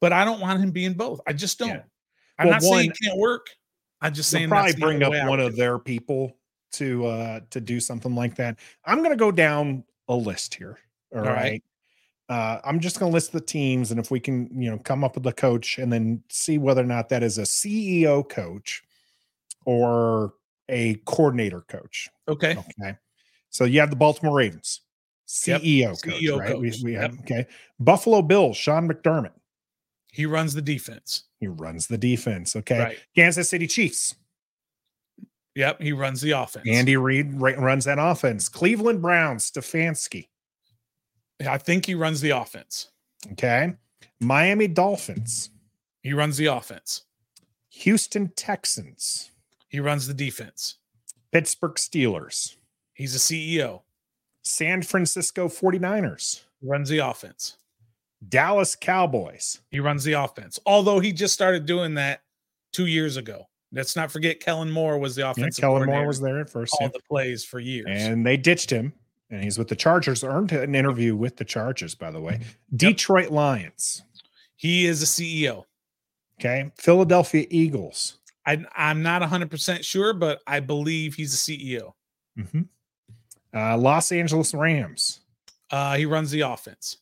[0.00, 1.20] But I don't want him being both.
[1.26, 1.68] I just don't.
[1.70, 1.82] Yeah.
[2.38, 3.46] I'm Well, not saying it can't work.
[4.00, 6.38] I'm just saying probably bring up one of their people
[6.72, 8.58] to uh to do something like that.
[8.84, 10.78] I'm gonna go down a list here.
[11.14, 11.34] All All right.
[11.34, 11.64] right.
[12.28, 15.14] Uh, I'm just gonna list the teams, and if we can, you know, come up
[15.14, 18.82] with a coach and then see whether or not that is a CEO coach
[19.64, 20.34] or
[20.68, 22.08] a coordinator coach.
[22.28, 22.56] Okay.
[22.56, 22.96] Okay.
[23.50, 24.80] So you have the Baltimore Ravens,
[25.46, 26.58] Yep, CEO coach, CEO right?
[26.58, 27.20] We, coach, we have yep.
[27.20, 27.46] okay.
[27.78, 29.32] Buffalo Bills, Sean McDermott.
[30.12, 31.24] He runs the defense.
[31.40, 32.56] He runs the defense.
[32.56, 32.78] Okay.
[32.78, 32.98] Right.
[33.14, 34.14] Kansas City Chiefs.
[35.54, 35.80] Yep.
[35.80, 36.66] He runs the offense.
[36.68, 38.48] Andy Reid runs that offense.
[38.48, 40.28] Cleveland Browns, Stefanski.
[41.46, 42.88] I think he runs the offense.
[43.32, 43.74] Okay.
[44.20, 45.50] Miami Dolphins,
[46.02, 47.02] He runs the offense.
[47.70, 49.30] Houston Texans,
[49.68, 50.76] He runs the defense.
[51.32, 52.56] Pittsburgh Steelers,
[52.94, 53.82] He's a CEO.
[54.42, 57.58] San Francisco 49ers, He runs the offense.
[58.28, 59.60] Dallas Cowboys.
[59.70, 60.58] He runs the offense.
[60.64, 62.22] Although he just started doing that
[62.72, 63.46] two years ago.
[63.72, 65.86] Let's not forget Kellen Moore was the Yeah, Kellen.
[65.86, 66.72] Moore was there at first.
[66.74, 66.88] all yeah.
[66.94, 67.86] the plays for years.
[67.90, 68.94] And they ditched him.
[69.30, 70.22] And he's with the Chargers.
[70.22, 72.40] Earned an interview with the Chargers, by the way.
[72.74, 74.02] Detroit Lions.
[74.56, 75.64] he is a CEO.
[76.40, 76.70] Okay.
[76.76, 78.18] Philadelphia Eagles.
[78.46, 81.92] I, I'm not 100% sure, but I believe he's a CEO.
[82.38, 82.68] Mhm.
[83.54, 85.20] Uh, Los Angeles Rams.
[85.70, 86.98] Uh, he runs the offense.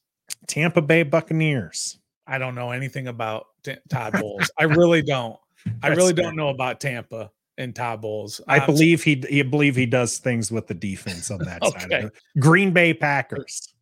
[0.47, 1.99] Tampa Bay Buccaneers.
[2.27, 4.51] I don't know anything about T- Todd Bowles.
[4.59, 5.37] I really don't.
[5.83, 6.25] I really fair.
[6.25, 8.41] don't know about Tampa and Todd Bowles.
[8.49, 11.93] I Um, believe he he believe he does things with the defense on that side.
[11.93, 12.13] Of it.
[12.39, 13.73] Green Bay Packers.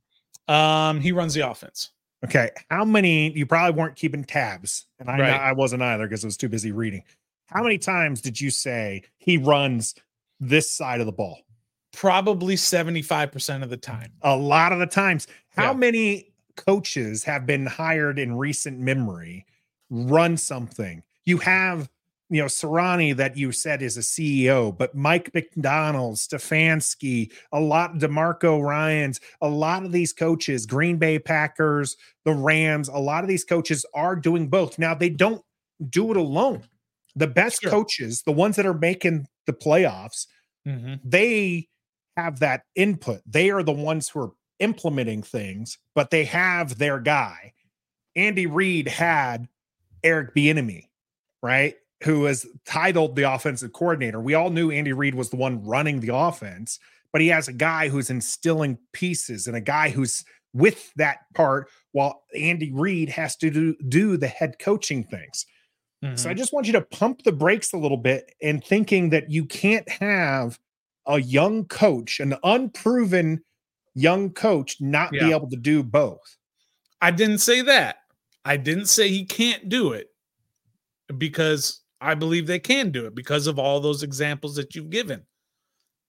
[0.48, 1.90] Um, he runs the offense.
[2.24, 3.32] Okay, how many?
[3.32, 5.30] You probably weren't keeping tabs, and I Right.
[5.40, 7.02] I wasn't either because I was too busy reading.
[7.46, 9.94] How many times did you say he runs
[10.38, 11.40] this side of the ball?
[11.92, 14.12] Probably 75% of the time.
[14.22, 15.26] A lot of the times.
[15.50, 15.78] How Yeah.
[15.78, 19.44] many coaches have been hired in recent memory
[19.90, 21.02] run something?
[21.24, 21.90] You have,
[22.32, 27.94] you know, Sirianni that you said is a CEO, but Mike Macdonald, Stefanski, a lot,
[27.98, 33.28] DeMeco Ryans, a lot of these coaches, Green Bay Packers, the Rams, a lot of
[33.28, 34.78] these coaches are doing both.
[34.78, 35.42] Now they don't
[35.90, 36.64] do it alone.
[37.14, 37.70] The best Sure.
[37.70, 40.26] coaches, the ones that are making the playoffs,
[40.66, 41.00] Mhm.
[41.04, 41.68] they
[42.16, 43.20] have that input.
[43.26, 47.52] They are the ones who are implementing things, but they have their guy.
[48.16, 49.48] Andy Reid had
[50.02, 50.88] Eric Bieniemy,
[51.42, 51.76] right?
[52.04, 54.20] Who was titled the offensive coordinator.
[54.20, 56.78] We all knew Andy Reid was the one running the offense,
[57.12, 61.68] but he has a guy who's instilling pieces and a guy who's with that part
[61.92, 65.46] while Andy Reid has to do, do the head coaching things.
[66.16, 66.36] So I Mhm.
[66.36, 69.88] just want you to pump the brakes a little bit and thinking that you can't
[69.88, 70.58] have
[71.06, 73.44] a young coach, an unproven
[73.94, 76.36] young coach, not be able to do both.
[77.00, 77.98] I didn't say that.
[78.44, 80.08] I didn't say he can't do it
[81.16, 85.22] because I believe they can do it because of all those examples that you've given.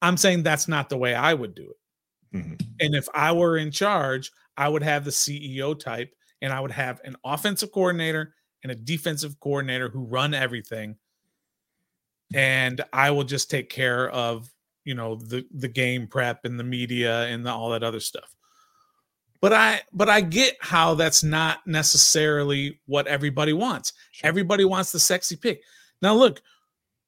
[0.01, 2.37] I'm saying that's not the way I would do it.
[2.37, 2.61] Mhm.
[2.79, 6.71] And if I were in charge, I would have the CEO type and I would
[6.71, 10.97] have an offensive coordinator and a defensive coordinator who run everything.
[12.33, 14.49] And I will just take care of,
[14.85, 18.35] you know, the the game prep and the media and the, all that other stuff.
[19.39, 23.93] But I but I get how that's not necessarily what everybody wants.
[24.11, 24.27] Sure.
[24.27, 25.61] Everybody wants the sexy pick.
[26.03, 26.41] Now look,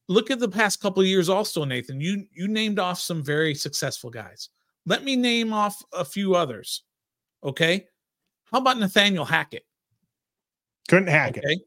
[0.07, 1.99] look at the past couple of years also Nathan.
[2.01, 4.49] You you named off some very successful guys.
[4.87, 6.83] Let me name off a few others.
[7.43, 7.85] Okay?
[8.45, 9.65] How about Nathaniel Hackett?
[10.87, 11.59] Couldn't hack it.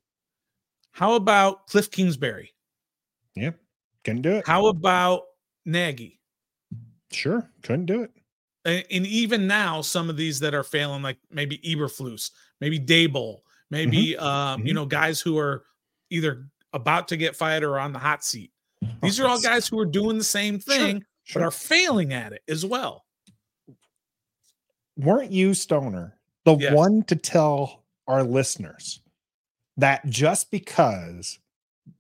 [0.93, 2.55] How about Cliff Kingsbury?
[4.05, 4.47] Couldn't do it.
[4.47, 5.25] How about
[5.67, 6.19] Nagy?
[7.13, 7.51] Sure.
[7.63, 8.11] Couldn't do it.
[8.65, 13.41] And, and even now, some of these that are failing, like maybe Eberflus, maybe Daboll,
[13.71, 14.77] maybe um, you Mhm.
[14.77, 15.65] know, guys who are
[16.11, 18.53] either about to get fired or on the hot seat.
[19.03, 20.75] These are all guys who are doing the same Sure.
[20.75, 23.05] thing, but are failing at it as well.
[24.97, 26.73] Weren't you, Stoner, the Yes.
[26.75, 29.01] one to tell our listeners
[29.77, 31.39] that just because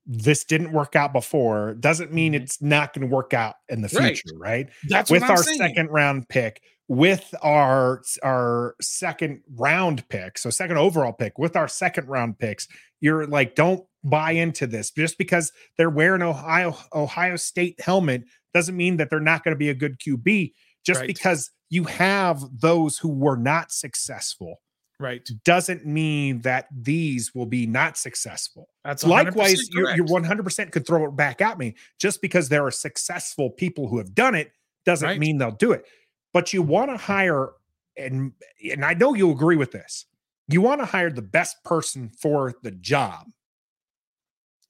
[0.04, 2.42] this didn't work out before doesn't mean Mhm.
[2.42, 4.18] it's not going to work out in the Right.
[4.18, 4.68] future, right?
[4.88, 5.59] That's with what I'm our saying.
[5.59, 11.68] second round pick, with our our second round pick, so second overall pick, with our
[11.68, 12.66] second round picks,
[13.00, 18.77] you're like, don't buy into this just because they're wearing Ohio Ohio State helmet doesn't
[18.77, 20.53] mean that they're not going to be a good QB.
[20.85, 21.07] Just Right.
[21.07, 24.61] because you have those who were not successful
[25.01, 25.29] Right.
[25.44, 28.68] doesn't mean that these will be not successful.
[28.85, 31.77] That's 100% Likewise, you're, you're 100% could throw it back at me.
[32.01, 34.51] Just because there are successful people who have done it
[34.87, 35.18] doesn't Right.
[35.21, 35.85] mean they'll do it.
[36.33, 37.51] But you want to hire,
[37.97, 38.33] and
[38.73, 40.07] and I know you'll agree with this.
[40.49, 43.27] You want to hire the best person for the job.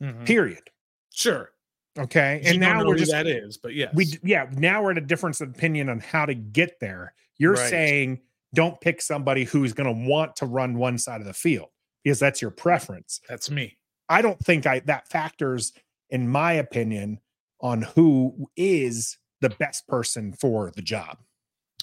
[0.02, 0.26] Mhm.
[0.26, 0.70] Period.
[1.12, 1.50] Sure.
[1.98, 2.40] Okay.
[2.44, 5.02] And now we're who just that is, but yeah, we yeah now we're at a
[5.02, 7.14] difference of opinion on how to get there.
[7.38, 7.70] You're Right.
[7.70, 8.20] saying
[8.54, 11.68] don't pick somebody who's going to want to run one side of the field
[12.04, 13.20] because that's your preference.
[13.28, 13.76] That's me.
[14.08, 15.72] I don't think I that factors
[16.10, 17.20] in my opinion
[17.60, 21.18] on who is the best person for the job.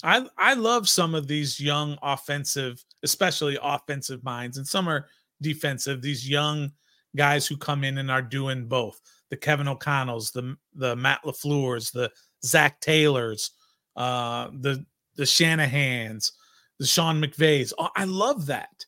[0.04, 5.08] I I love some of these young offensive, especially offensive minds, and some are
[5.41, 6.01] defensive.
[6.01, 6.71] These young
[7.15, 9.01] guys who come in and are doing both.
[9.30, 12.12] The Kevin O'Connells, the the Matt LaFleur's, the
[12.43, 13.51] Zach Taylors,
[13.95, 16.32] uh, the the Shanahans,
[16.80, 17.73] the Sean McVays.
[17.78, 18.86] Oh, I love that,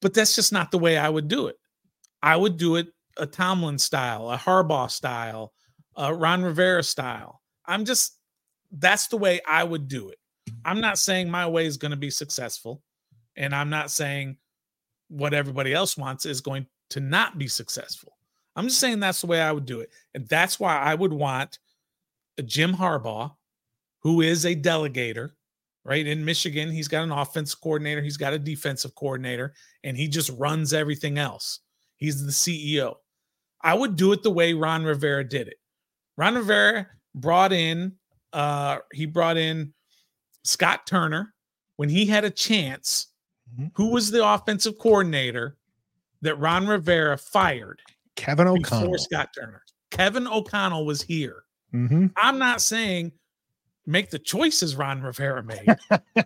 [0.00, 1.56] but that's just not the way I would do it.
[2.22, 5.52] I would do it a Tomlin style, a Harbaugh style,
[5.96, 7.42] a Ron Rivera style.
[7.66, 8.18] I'm just
[8.70, 10.18] that's the way I would do it.
[10.64, 12.82] I'm not saying my way is going to be successful,
[13.36, 14.36] and I'm not saying
[15.08, 18.16] what everybody else wants is going to not be successful.
[18.56, 19.90] I'm just saying that's the way I would do it.
[20.14, 21.58] And that's why I would want
[22.38, 23.32] a Jim Harbaugh,
[24.00, 25.30] who is a delegator,
[25.84, 26.06] right?
[26.06, 30.30] In Michigan, he's got an offense coordinator, he's got a defensive coordinator, and he just
[30.38, 31.60] runs everything else.
[31.96, 32.94] He's the CEO.
[33.62, 35.58] I would do it the way Ron Rivera did it.
[36.16, 37.92] Ron Rivera brought in
[38.32, 39.72] uh he brought in
[40.44, 41.34] Scott Turner
[41.76, 43.08] when he had a chance.
[43.58, 43.70] Mhm.
[43.74, 45.56] Who was the offensive coordinator
[46.22, 47.80] that Ron Rivera fired
[48.16, 48.82] Kevin O'Connell.
[48.84, 49.62] before Scott Turner?
[49.90, 51.44] Kevin O'Connell was here.
[51.74, 52.12] Mhm.
[52.16, 53.12] I'm not saying
[53.86, 55.66] make the choices Ron Rivera made.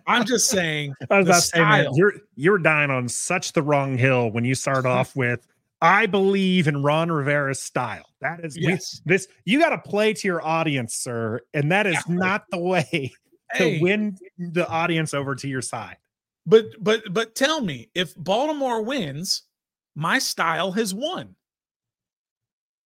[0.07, 1.97] I'm just saying I was about to say, man, style.
[1.97, 5.45] you're you're dying on such the wrong hill when you start off with
[5.81, 8.05] I believe in Ron Rivera's style.
[8.21, 11.95] That is we- this you got to play to your audience, sir, and that is
[12.07, 12.15] Yeah.
[12.15, 13.11] not the way
[13.55, 15.97] to hey, win the audience over to your side.
[16.45, 19.43] but but but tell me if Baltimore wins,
[19.95, 21.35] my style has won.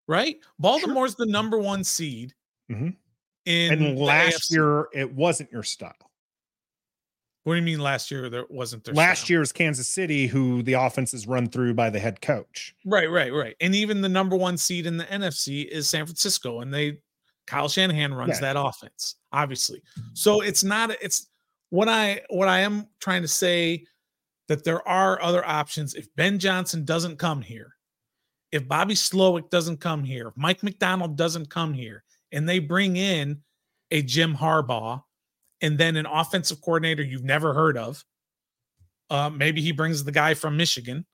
[0.08, 0.38] Right?
[0.60, 2.34] Baltimore's the number one seed
[2.72, 2.96] Mhm.
[3.46, 4.54] in And last AFC.
[4.56, 5.94] year it wasn't your style.
[7.44, 9.36] What do you mean last year there wasn't their Last style?
[9.36, 12.76] year's Kansas City, who the offense is run through by the head coach.
[12.86, 13.56] Right, right, right.
[13.62, 17.02] And even the number one seed in the NFC is San Francisco, and they
[17.46, 18.54] Kyle Shanahan runs Yeah.
[18.54, 19.82] that offense, obviously.
[20.14, 21.28] So it's not it's
[21.70, 23.86] what I what I am trying to say
[24.48, 25.94] that there are other options.
[25.94, 27.74] If Ben Johnson doesn't come here,
[28.52, 32.96] if Bobby Slowik doesn't come here, if Mike Macdonald doesn't come here, and they bring
[32.98, 33.42] in
[33.92, 35.02] a Jim Harbaugh
[35.62, 38.04] and then an offensive coordinator you've never heard of.
[39.10, 41.06] Uh, maybe he brings the guy from Michigan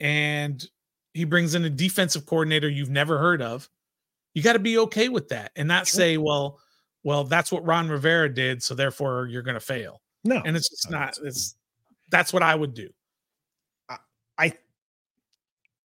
[0.00, 0.64] and
[1.14, 3.68] he brings in a defensive coordinator you've never heard of.
[4.34, 5.98] You got to be okay with that and not Sure.
[5.98, 6.58] say, well,
[7.04, 10.00] well, that's what Ron Rivera did, so therefore you're going to fail.
[10.24, 11.18] No, And it's just No, not.
[11.22, 11.56] It's
[12.10, 12.88] that's what I would do.
[14.38, 14.52] I,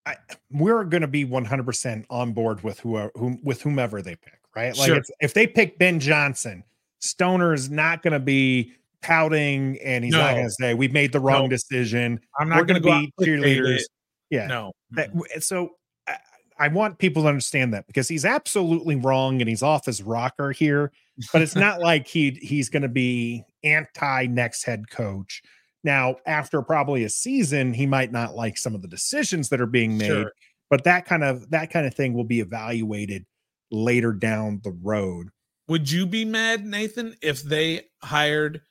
[0.06, 0.16] I
[0.52, 4.76] we're going to be 100% on board with whoever, whom, with whomever they pick, right?
[4.78, 4.98] Like Sure.
[4.98, 6.64] it's, if they pick Ben Johnson,
[7.00, 11.12] Stoner is not going to be pouting and he's not going to say we've made
[11.12, 11.50] the wrong No.
[11.50, 12.20] decision.
[12.40, 13.78] I'm not going to be cheerleaders.
[13.78, 13.88] it.
[14.30, 14.48] Yeah.
[14.48, 14.72] No.
[14.92, 15.72] That, so
[16.08, 16.18] I,
[16.60, 20.52] I want people to understand that because he's absolutely wrong and he's off his rocker
[20.52, 20.92] here,
[21.34, 25.42] but it's not like he he's going to be anti next head coach.
[25.84, 29.66] Now, after probably a season, he might not like some of the decisions that are
[29.68, 30.32] being made, Sure.
[30.70, 33.26] but that kind of that kind of thing will be evaluated
[33.72, 35.30] later down the road.
[35.68, 38.62] Would you be mad, Nathan, if they hired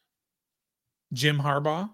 [1.13, 1.91] Jim Harbaugh?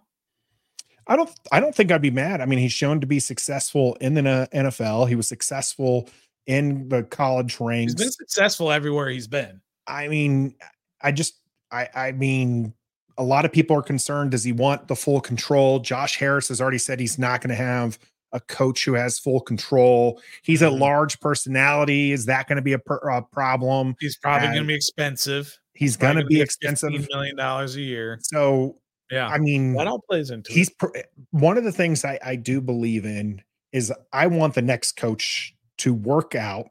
[1.06, 2.40] I don't I don't think I'd be mad.
[2.40, 5.08] I mean, he's shown to be successful in the NFL.
[5.08, 6.08] He was successful
[6.46, 7.92] in the college ranks.
[7.92, 9.60] He's been successful everywhere he's been.
[9.86, 10.56] I mean,
[11.00, 11.40] I just,
[11.70, 12.74] I, I mean,
[13.18, 14.30] a lot of people are concerned.
[14.32, 15.78] Does he want the full control?
[15.80, 17.98] Josh Harris has already said he's not going to have
[18.32, 20.20] a coach who has full control.
[20.42, 20.80] He's a Mhm.
[20.80, 22.12] large personality.
[22.12, 23.94] Is that going to be a, per, a problem?
[24.00, 25.56] He's probably going to be expensive.
[25.74, 26.90] He's going to be get expensive.
[26.90, 28.18] $15 million a year.
[28.22, 28.76] So,
[29.10, 29.28] Yeah.
[29.28, 31.06] I mean, that all plays into he's it.
[31.30, 33.40] one of the things I, I do believe in
[33.72, 36.66] is I want the next coach to work out,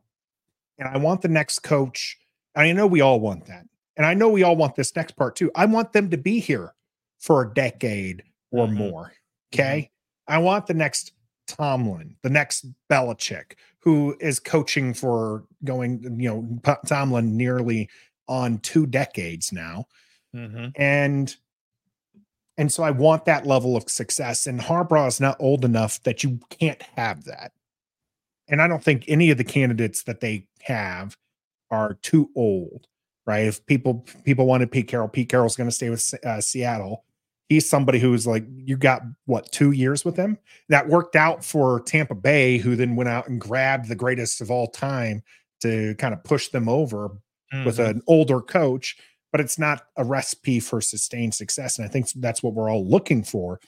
[0.77, 2.17] and I want the next coach.
[2.55, 3.65] I know we all want that,
[3.97, 5.51] and I know we all want this next part too.
[5.55, 6.73] I want them to be here
[7.19, 8.73] for a decade or Mhm.
[8.73, 9.13] more.
[9.53, 9.89] Okay,
[10.27, 11.13] I want the next
[11.47, 17.89] Tomlin, the next Belichick, who is coaching for going, you know, Tomlin nearly
[18.27, 19.85] on two decades now
[20.33, 20.71] Mhm.
[20.75, 21.35] and
[22.57, 24.47] and so I want that level of success.
[24.47, 27.51] And Harbaugh is not old enough that you can't have that.
[28.47, 31.17] And I don't think any of the candidates that they have
[31.69, 32.87] are too old,
[33.25, 33.45] right?
[33.45, 37.03] If people people wanted Pete Carroll, Pete Carroll's going to stay with uh, Seattle.
[37.49, 40.37] He's somebody who's like you got what two years with him
[40.69, 44.49] that worked out for Tampa Bay, who then went out and grabbed the greatest of
[44.49, 45.21] all time
[45.61, 47.09] to kind of push them over
[47.65, 47.89] with Mhm.
[47.89, 48.97] an older coach,
[49.31, 51.77] but it's not a recipe for sustained success.
[51.77, 53.59] And I think that's what we're all looking for.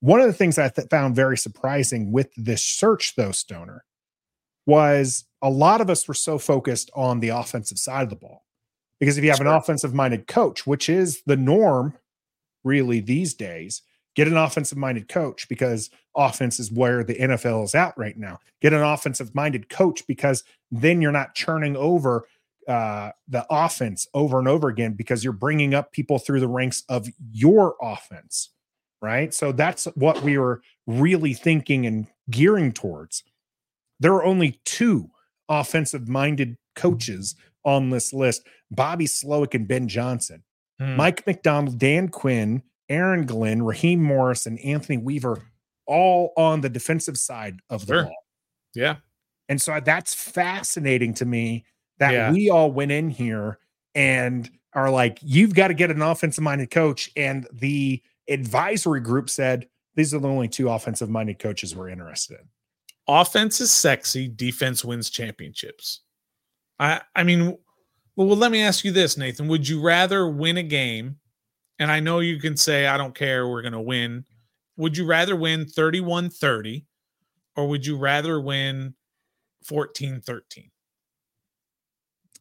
[0.00, 3.84] One of the things I th- found very surprising with this search, though, Stoner,
[4.66, 8.44] was a lot of us were so focused on the offensive side of the ball.
[9.00, 11.96] Because if you have an offensive minded coach, which is the norm
[12.62, 13.82] really these days,
[14.14, 18.38] get an offensive minded coach because offense is where the NFL is at right now.
[18.60, 22.26] Get an offensive minded coach because then you're not churning over
[22.68, 26.84] uh, the offense over and over again because you're bringing up people through the ranks
[26.88, 28.50] of your offense,
[29.00, 29.32] right?
[29.32, 33.24] So that's what we were really thinking and gearing towards.
[33.98, 35.10] There are only two
[35.48, 37.34] offensive minded coaches
[37.64, 40.42] on this list Bobby Slowik and Ben Johnson.
[40.78, 40.96] Hmm.
[40.96, 45.42] Mike Macdonald, Dan Quinn, Aaron Glenn, Raheem Morris, and Anthony Weaver,
[45.86, 48.02] all on the defensive side of the Sure.
[48.04, 48.24] ball.
[48.74, 48.96] Yeah.
[49.48, 51.64] And so that's fascinating to me
[51.98, 52.32] that Yeah.
[52.32, 53.58] we all went in here
[53.94, 57.10] and are like, you've got to get an offensive minded coach.
[57.16, 62.38] And the advisory group said, these are the only two offensive minded coaches we're interested
[62.38, 62.48] in.
[63.08, 66.02] Offense is sexy, defense wins championships.
[66.80, 67.56] I I mean,
[68.16, 69.46] well, well, let me ask you this, Nathan.
[69.46, 71.18] Would you rather win a game?
[71.78, 74.24] And I know you can say, I don't care, we're going to win.
[74.76, 76.84] Would you rather win 31 30
[77.56, 78.94] or would you rather win
[79.64, 80.70] 14 13?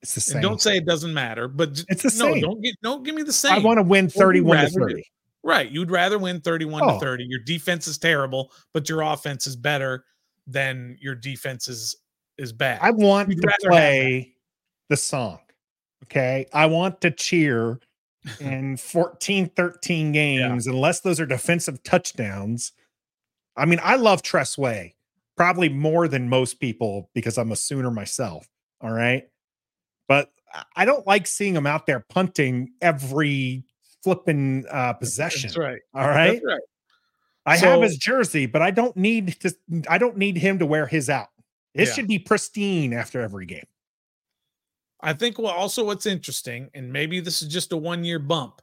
[0.01, 0.41] It's the And same.
[0.41, 2.41] don't say it doesn't matter, but It's the no, same.
[2.41, 3.51] don't get don't give me the same.
[3.53, 4.93] I want to win you 31 to rather do?
[4.95, 5.03] 30.
[5.43, 5.71] Right.
[5.71, 6.93] You'd rather win 31 Oh.
[6.93, 7.25] to 30.
[7.25, 10.03] Your defense is terrible, but your offense is better
[10.47, 11.95] than your defense is
[12.39, 12.79] is bad.
[12.81, 13.69] I want You'd to rather have that.
[13.69, 14.35] play
[14.89, 15.39] the song.
[16.05, 16.45] Okay.
[16.53, 17.79] I want to cheer
[18.39, 22.71] in 14, 13 games, unless those are defensive touchdowns.
[23.55, 24.95] I mean, I love Tress Way
[25.35, 28.49] probably more than most people because I'm a Sooner myself.
[28.81, 29.27] All right.
[30.07, 30.31] But
[30.75, 33.63] I- don't like seeing him out there punting every
[34.03, 35.49] flipping uh, possession.
[35.49, 35.81] That's right.
[35.93, 36.33] All right.
[36.33, 36.61] That's right.
[37.45, 39.51] I have his jersey, but I don't need to.
[39.89, 41.29] I don't need him to wear his out.
[41.73, 41.93] It Yeah.
[41.93, 43.65] should be pristine after every game.
[45.01, 48.61] I think well also what's interesting, and maybe this is just a one-year bump,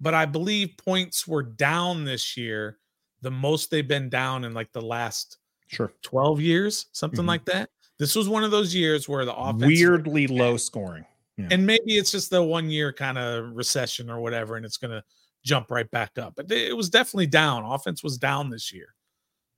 [0.00, 2.78] but I believe points were down this year,
[3.22, 5.38] the most they've been down in like the last
[5.68, 5.92] Sure.
[6.02, 7.28] 12 years, something Mhm.
[7.28, 7.70] like that.
[7.98, 11.04] This was one of those years where the offense Weirdly low scoring.
[11.38, 14.90] and maybe it's just the one year kind of recession or whatever, and it's going
[14.90, 15.02] to
[15.44, 16.34] jump right back up.
[16.36, 17.64] But it was definitely down.
[17.64, 18.94] Offense was down this year,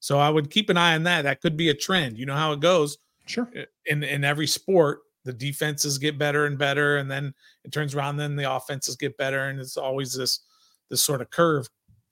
[0.01, 1.23] so I would keep an eye on that.
[1.23, 2.19] That could be a trend.
[2.19, 3.51] You know how it goes Sure.
[3.57, 5.01] i- in in every sport.
[5.25, 7.35] The defenses get better and better, and then
[7.65, 8.17] it turns around.
[8.17, 10.41] Then the offenses get better, and it's always this
[10.89, 11.69] this sort of curve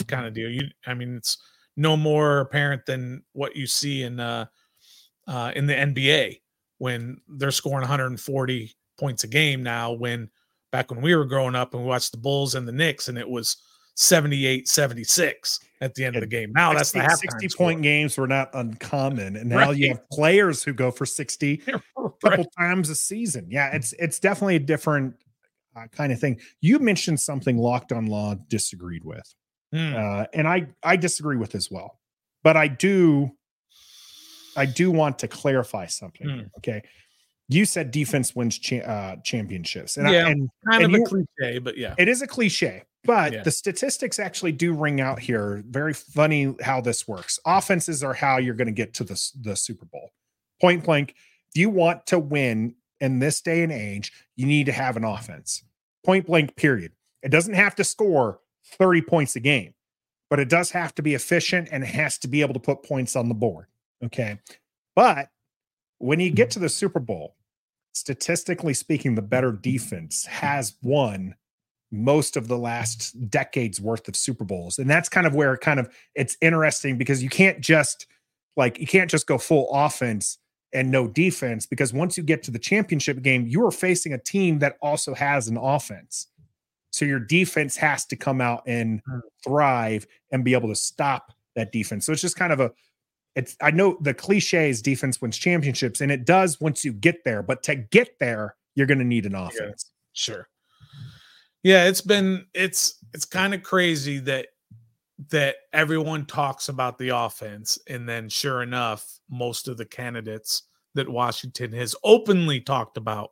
[0.07, 0.51] kind of deal.
[0.51, 1.39] You, I mean, it's
[1.77, 4.47] no more apparent than what you see in uh,
[5.27, 6.41] uh, in the NBA
[6.79, 9.93] when they're scoring 140 points a game now.
[9.93, 10.31] When
[10.71, 13.17] back when we were growing up and we watched the Bulls and the Knicks, and
[13.19, 13.57] it was
[14.01, 16.53] 78 76 at the end of the game.
[16.55, 17.67] Now that's the 60, halftime 60 score.
[17.67, 19.35] point games were not uncommon.
[19.35, 22.13] And now you have players who go for 60 a Right.
[22.23, 23.49] couple times a season.
[23.51, 25.17] Yeah, it's it's definitely a different
[25.77, 26.39] uh, kind of thing.
[26.61, 29.35] You mentioned something Locked on Law disagreed with.
[29.73, 29.95] Hmm.
[29.97, 31.99] uh, and I I disagree with as well.
[32.45, 33.33] But I do
[34.57, 36.29] I do want to clarify something.
[36.29, 36.83] Here, Okay,
[37.49, 40.27] you said defense wins cha- uh, championships, and Yeah.
[40.27, 41.95] I, and kind and of a cliche, but yeah.
[41.99, 42.85] it is a cliche.
[43.05, 43.43] But Yeah.
[43.43, 45.63] the statistics actually do ring out here.
[45.67, 47.39] Very funny how this works.
[47.47, 50.11] Offenses are how you're going to get to the the Super Bowl.
[50.61, 51.15] Point blank.
[51.55, 55.05] If you want to win in this day and age, you need to have an
[55.05, 55.63] offense.
[56.05, 56.57] Point blank.
[56.57, 56.93] Period.
[57.23, 59.75] It doesn't have to score 30 points a game,
[60.29, 62.83] but it does have to be efficient and it has to be able to put
[62.83, 63.67] points on the board.
[64.05, 64.39] Okay.
[64.95, 65.31] But
[65.99, 67.37] when you get to the Super Bowl,
[67.95, 71.35] statistically speaking, the better defense has won
[71.91, 74.79] most of the last decade's worth of Super Bowls.
[74.79, 78.07] And that's kind of where kind of it's interesting because you can't just
[78.57, 80.39] like you can't just go full offense
[80.73, 84.19] and no defense because once you get to the championship game, you are facing a
[84.19, 86.27] team that also has an offense.
[86.91, 89.21] So your defense has to come out and hmm.
[89.45, 92.07] thrive and be able to stop that defense.
[92.07, 92.71] So it's just kind of a
[93.35, 97.25] it's I know the cliche is defense wins championships, and it does once you get
[97.25, 99.91] there, but to get there, you're gonna need an offense.
[99.91, 100.49] Yeah, sure.
[101.63, 104.47] Yeah, it's been it's it's kind of crazy that
[105.31, 110.63] that everyone talks about the offense, and then sure enough, most of the candidates
[110.95, 113.31] that Washington has openly talked about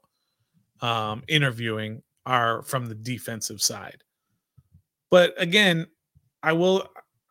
[0.80, 4.02] um, interviewing are from the defensive side.
[5.10, 5.86] But again,
[6.42, 6.88] I will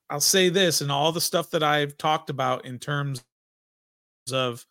[0.10, 3.24] I'll say this and all the stuff that I've talked about in terms
[4.32, 4.66] of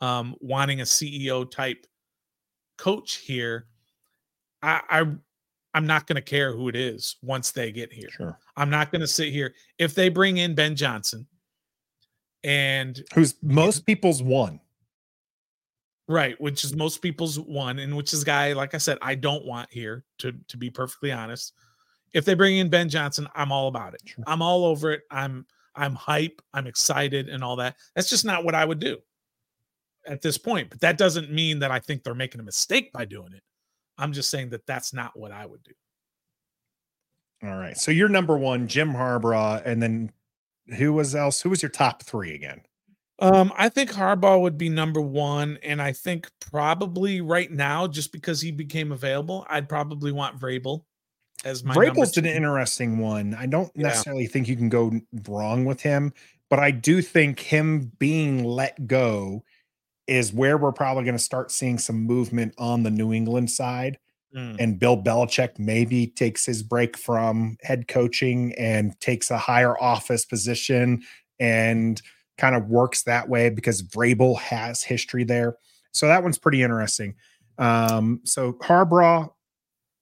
[0.00, 1.86] um, wanting a CEO type
[2.78, 3.66] coach here,
[4.62, 5.06] I, I
[5.76, 8.08] I'm not going to care who it is once they get here.
[8.08, 8.38] Sure.
[8.56, 11.26] I'm not going to sit here if they bring in Ben Johnson
[12.42, 14.58] and who's most people's one.
[16.08, 19.44] Right, which is most people's one, and which is guy, like I said, I don't
[19.44, 21.52] want here to to be perfectly honest.
[22.14, 24.00] If they bring in Ben Johnson, I'm all about it.
[24.06, 24.24] Sure.
[24.26, 25.02] I'm all over it.
[25.10, 26.40] I'm I'm hype.
[26.54, 27.76] I'm excited and all that.
[27.94, 28.96] That's just not what I would do
[30.06, 30.70] at this point.
[30.70, 33.42] But that doesn't mean that I think they're making a mistake by doing it.
[33.98, 35.72] I'm just saying that that's not what I would do.
[37.42, 37.76] All right.
[37.76, 40.12] So you're number one, Jim Harbaugh, and then
[40.76, 41.40] who was else?
[41.40, 42.62] Who was your top three again?
[43.18, 48.12] Um, I think Harbaugh would be number one, and I think probably right now, just
[48.12, 50.82] because he became available, I'd probably want Vrabel
[51.44, 51.74] as my.
[51.74, 53.34] Vrabel's an interesting one.
[53.34, 53.84] I don't yeah.
[53.84, 54.92] necessarily think you can go
[55.26, 56.12] wrong with him,
[56.50, 59.44] but I do think him being let go
[60.06, 63.98] is where we're probably going to start seeing some movement on the New England side.
[64.34, 64.56] Mm.
[64.58, 70.24] And Bill Belichick maybe takes his break from head coaching and takes a higher office
[70.24, 71.02] position
[71.40, 72.00] and
[72.38, 75.56] kind of works that way because Vrabel has history there.
[75.92, 77.14] So that one's pretty interesting.
[77.58, 79.30] Um, so Harbaugh,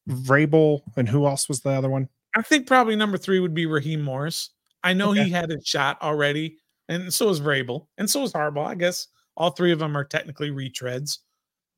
[0.09, 2.09] Vrabel, and who else was the other one?
[2.37, 4.51] I think probably number three would be Raheem Morris.
[4.83, 5.25] I know okay.
[5.25, 8.67] he had a shot already, and so is Vrabel, and so is Harbaugh.
[8.67, 11.19] I guess all three of them are technically retreads,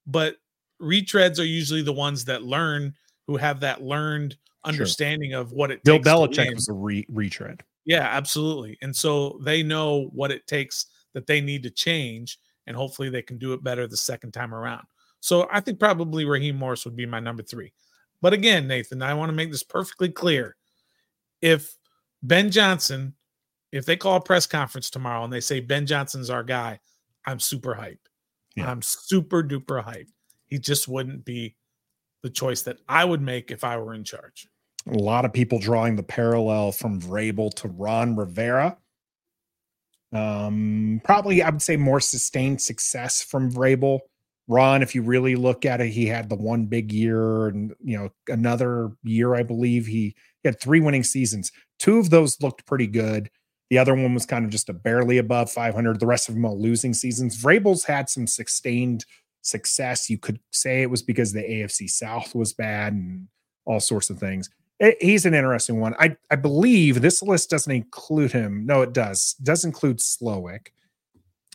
[0.07, 0.37] but
[0.81, 2.95] retreads are usually the ones that learn,
[3.27, 5.41] who have that learned understanding sure.
[5.41, 6.05] of what it takes.
[6.05, 7.63] Bill Belichick was a re- retread.
[7.85, 8.77] Yeah, absolutely.
[8.83, 13.23] And so they know what it takes that they need to change, and hopefully they
[13.23, 14.85] can do it better the second time around.
[15.21, 17.73] So I think probably Raheem Morris would be my number three.
[18.21, 20.57] But again, Nathan, I want to make this perfectly clear.
[21.41, 21.77] If
[22.23, 23.15] Ben Johnson,
[23.73, 26.81] if they call a press conference tomorrow and they say Ben Johnson's our guy,
[27.27, 27.99] I'm super hyped.
[28.55, 28.71] Yeah.
[28.71, 30.13] I'm super duper hyped.
[30.47, 31.57] He just wouldn't be
[32.23, 34.49] the choice that I would make if I were in charge.
[34.89, 38.77] A lot of people drawing the parallel from Vrabel to Ron Rivera.
[40.13, 44.01] Um, probably I would say more sustained success from Vrabel.
[44.49, 47.99] Ron, if you really look at it, he had the one big year and you
[47.99, 51.51] know another year, I believe he, he had three winning seasons.
[51.81, 53.29] Two of those looked pretty good.
[53.71, 55.99] The other one was kind of just a barely above 500.
[55.99, 57.43] The rest of them are losing seasons.
[57.43, 59.05] Vrabel's had some sustained
[59.43, 60.09] success.
[60.09, 63.29] You could say it was because the AFC South was bad and
[63.65, 64.51] all sorts of things.
[64.81, 65.95] Eh, he's an interesting one.
[65.99, 68.67] I I believe this list doesn't include him.
[68.67, 69.37] No, it does.
[69.41, 70.69] It does include Slowik.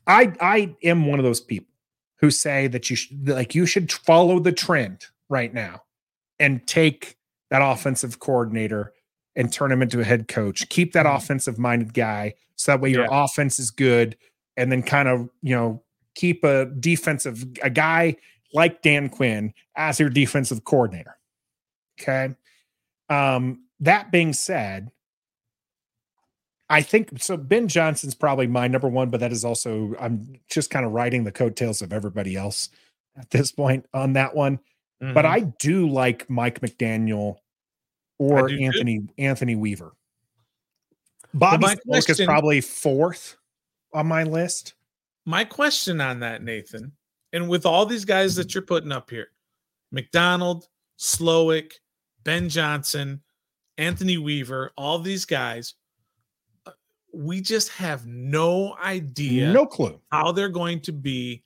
[0.07, 1.68] I I am one of those people
[2.20, 5.84] who say that you should like you should follow the trend right now
[6.39, 7.18] and take
[7.49, 8.93] that offensive coordinator
[9.36, 10.68] and turn him into a head coach.
[10.70, 11.16] Keep that mm-hmm.
[11.16, 13.24] offensive minded guy so that way your yeah.
[13.24, 14.18] offense is good
[14.58, 15.82] and then kind of, you know,
[16.16, 18.16] keep a defensive a guy
[18.54, 21.18] like Dan Quinn as your defensive coordinator.
[22.00, 22.36] Okay.
[23.10, 24.92] Um, that being said,
[26.70, 27.36] I think so.
[27.36, 31.24] Ben Johnson's probably my number one, but that is also I'm just kind of riding
[31.24, 32.70] the coattails of everybody else
[33.18, 34.60] at this point on that one.
[35.02, 35.14] Mm-hmm.
[35.14, 37.38] But I do like Mike McDaniel
[38.22, 39.10] or Anthony too.
[39.18, 39.94] Anthony Weaver.
[41.34, 43.38] Bobby well, is probably fourth
[43.94, 44.76] on my list.
[45.26, 46.92] My question on that, Nathan,
[47.34, 49.30] and with all these guys that you're putting up here,
[49.92, 50.68] Macdonald,
[51.00, 51.74] Slowik,
[52.24, 53.22] Ben Johnson,
[53.78, 55.76] Anthony Weaver, all these guys,
[56.66, 56.72] uh,
[57.14, 61.44] we just have no idea, no clue how they're going to be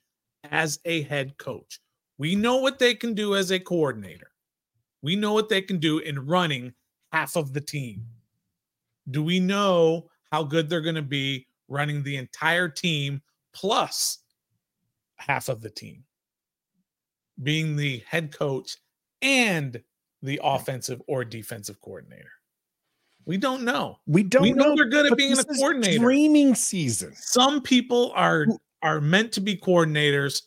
[0.50, 1.80] as a head coach.
[2.18, 4.30] We know what they can do as a coordinator.
[5.02, 6.74] We know what they can do in running
[7.12, 8.04] half of the team.
[9.10, 13.22] Do we know how good they're going to be running the entire team
[13.52, 14.18] plus
[15.16, 16.04] half of the team,
[17.42, 18.76] being the head coach
[19.22, 19.82] and
[20.22, 22.30] the offensive or defensive coordinator.
[23.24, 23.98] We don't know.
[24.06, 24.48] We don't know.
[24.48, 24.76] we know, know.
[24.76, 25.98] they're good at being a coordinator.
[25.98, 27.12] Dreaming season.
[27.16, 28.46] Some people are
[28.82, 30.42] are meant to be coordinators.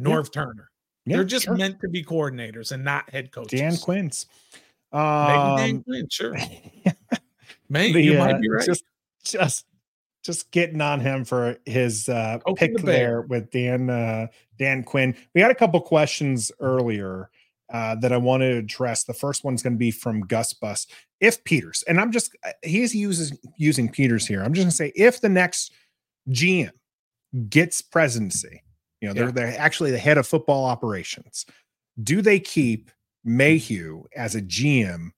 [0.00, 0.70] Norv Turner.
[1.06, 1.56] Yeah, they're just sure.
[1.56, 3.60] meant to be coordinators and not head coaches.
[3.60, 4.26] Dan Quince.
[4.92, 6.36] Maybe Dan Um, Quinn, sure.
[7.68, 8.64] Maybe the, you uh, might be right.
[8.64, 8.84] Just,
[9.24, 9.66] just,
[10.22, 14.26] just getting on him for his uh, pick the there with Dan uh,
[14.58, 15.14] Dan Quinn.
[15.34, 17.30] We had a couple questions earlier
[17.72, 19.04] uh, that I wanted to address.
[19.04, 20.86] The first one's going to be from Gus Bus.
[21.20, 24.42] If Peters, and I'm just uh, he's uses using Peters here.
[24.42, 25.72] I'm just going to say if the next
[26.30, 26.70] GM
[27.48, 28.62] gets presidency,
[29.06, 29.50] you know, they're Yeah.
[29.52, 31.46] they're actually the head of football operations.
[32.02, 32.90] Do they keep
[33.24, 35.10] Mayhew as a GM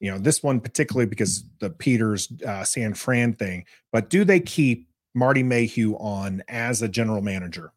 [0.00, 4.40] you know this one particularly because the peters uh, san fran thing but do they
[4.40, 7.72] keep marty mayhew on as a general manager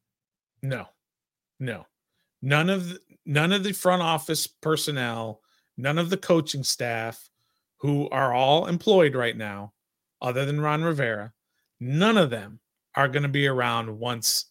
[0.63, 0.87] No,
[1.59, 1.85] no,
[2.41, 5.41] none of the, none of the front office personnel,
[5.77, 7.29] none of the coaching staff,
[7.77, 9.73] who are all employed right now,
[10.21, 11.33] other than Ron Rivera,
[11.79, 12.59] none of them
[12.95, 14.45] are going to be around once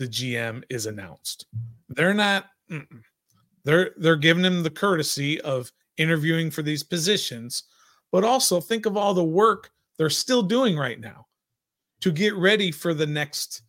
[0.00, 1.46] the GM is announced.
[1.90, 2.46] They're not.
[2.70, 3.02] mm-mm.
[3.64, 7.64] They're they're giving him the courtesy of interviewing for these positions,
[8.10, 11.26] but also think of all the work they're still doing right now
[12.00, 13.60] to get ready for the next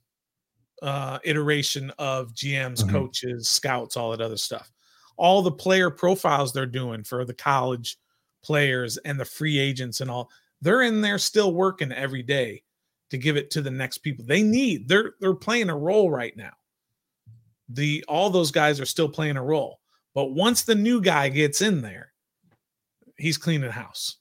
[0.82, 2.90] uh, iteration of GMs, Mhm.
[2.92, 4.72] coaches, scouts, all that other stuff.
[5.18, 7.98] All the player profiles they're doing for the college
[8.42, 12.64] players and the free agents and all, they're in there still working every day
[13.12, 14.26] to give it to the next people.
[14.26, 16.54] They need they're they're playing a role right now.
[17.70, 19.80] The all those guys are still playing a role,
[20.16, 22.14] but once the new guy gets in there,
[23.18, 24.18] he's cleaning house.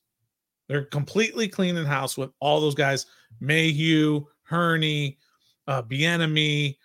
[0.69, 3.07] They're completely cleaning house with all those guys:
[3.41, 5.19] Mayhew, Hurney,
[5.67, 6.77] uh, Bieniemy,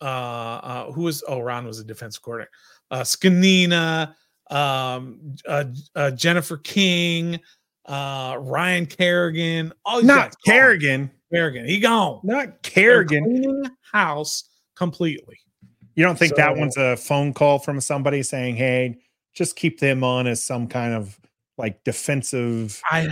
[0.00, 2.50] uh, uh, who was oh Ron was a defensive coordinator,
[2.90, 4.14] uh, Scanina,
[4.50, 5.64] um, uh,
[5.94, 7.40] uh, Jennifer King,
[7.86, 11.10] uh, Ryan Kerrigan, all these not guys gone.
[11.34, 12.20] Kerrigan, he gone.
[12.22, 14.44] not kerrigan house
[14.76, 15.38] completely.
[15.94, 18.96] you don't think that So- one's a phone call from somebody saying hey
[19.34, 21.18] just keep them on as some kind of
[21.58, 23.08] like defensive I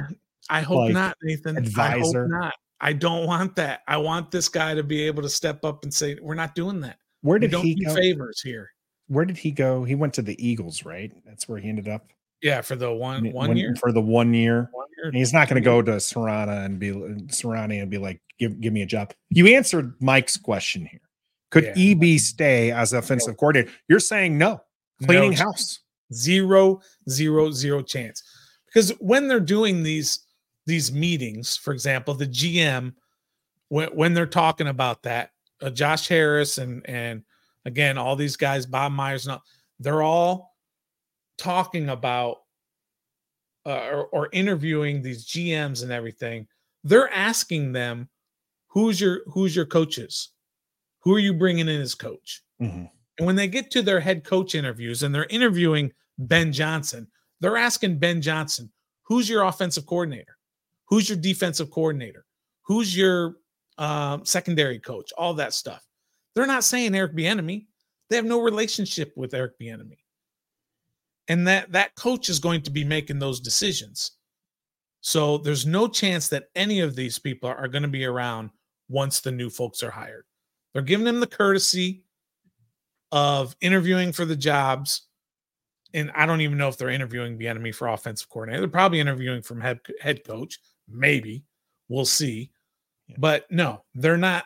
[0.51, 1.57] I hope Like, not, Nathan.
[1.57, 2.25] advisor.
[2.25, 2.55] I hope not.
[2.81, 3.83] I don't want that.
[3.87, 6.81] I want this guy to be able to step up and say, "We're not doing
[6.81, 6.99] that.
[7.20, 8.70] where We did don't he do go favors here."
[9.09, 12.07] where did he go he went to the eagles right that's where he ended up
[12.43, 13.74] Yeah, for the one one When- year.
[13.76, 15.07] for the one year One year.
[15.07, 18.61] And he's not going to go to Sirianni and be Sirianni and be like, give
[18.61, 19.12] give me a job.
[19.30, 21.01] You answered Mike's question here.
[21.51, 21.93] Could Yeah.
[21.93, 23.70] EB stay as offensive coordinator?
[23.88, 24.61] You're saying no,
[25.05, 25.80] cleaning No house.
[26.12, 28.22] zero zero zero chance
[28.66, 30.20] because when they're doing these
[30.66, 32.93] these meetings for example the gm
[33.68, 35.30] when, when they're talking about that
[35.62, 37.22] uh, josh harris and and
[37.64, 39.43] again all these guys bob myers and all,
[39.80, 40.52] they're all
[41.39, 42.39] talking about
[43.66, 46.47] uh, or, or interviewing these gms and everything
[46.85, 48.09] they're asking them
[48.68, 50.30] who's your who's your coaches
[51.01, 52.91] who are you bringing in as coach Mhm.
[53.18, 57.09] and when they get to their head coach interviews and they're interviewing Ben Johnson,
[57.41, 58.70] they're asking Ben Johnson,
[59.03, 60.37] who's your offensive coordinator?
[60.85, 62.26] Who's your defensive coordinator?
[62.62, 63.37] Who's your
[63.78, 65.11] um, secondary coach?
[65.16, 65.85] All that stuff.
[66.35, 67.66] They're not saying Eric Bieniemy.
[68.11, 69.99] They have no relationship with Eric Bieniemy.
[71.33, 74.11] And that that coach is going to be making those decisions.
[75.01, 78.51] So there's no chance that any of these people are, are going to be around
[78.91, 80.26] once the new folks are hired.
[80.74, 82.05] They're giving them the courtesy
[83.12, 85.09] of interviewing for the jobs.
[85.95, 88.61] And I don't even know if they're interviewing the enemy for offensive coordinator.
[88.61, 90.59] They're probably interviewing from head, head coach.
[90.87, 91.45] Maybe.
[91.89, 92.51] We'll see.
[93.09, 93.16] Yeah.
[93.18, 94.45] But no, they're not.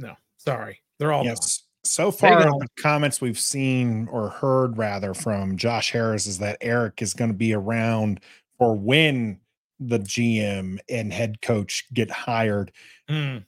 [0.00, 0.82] No, sorry.
[0.98, 1.24] They're all.
[1.24, 1.62] Yes.
[1.88, 7.00] So far, the comments we've seen or heard rather from Josh Harris is that Eric
[7.00, 8.20] is going to be around
[8.58, 9.40] for when
[9.80, 12.72] the GM and head coach get hired.
[13.08, 13.44] Mm,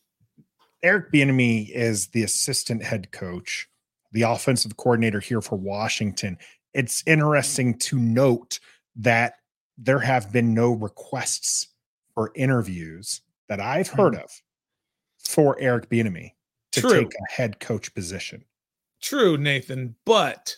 [0.82, 3.68] Eric Bieniemy is the assistant head coach,
[4.12, 6.38] the offensive coordinator here for Washington.
[6.72, 8.58] It's interesting to note
[8.96, 9.34] that
[9.76, 11.68] there have been no requests
[12.14, 14.30] for interviews that I've heard of
[15.18, 16.32] for Eric Bieniemy
[16.72, 17.02] to True.
[17.02, 18.44] take a head coach position.
[19.02, 19.94] true, Nathan.
[20.04, 20.54] But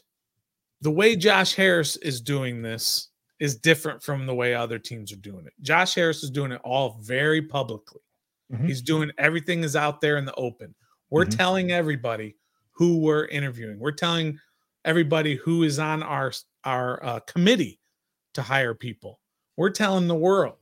[0.80, 5.16] the way Josh Harris is doing this is different from the way other teams are
[5.16, 5.52] doing it.
[5.62, 8.00] Josh Harris is doing it all very publicly.
[8.52, 8.66] Mhm.
[8.66, 10.74] He's doing everything is out there in the open.
[11.10, 11.36] We're Mhm.
[11.36, 12.36] telling everybody
[12.72, 13.78] who we're interviewing.
[13.78, 14.40] We're telling
[14.84, 16.32] everybody who is on our
[16.64, 17.80] our uh, committee
[18.34, 19.20] to hire people.
[19.56, 20.58] We're telling the world.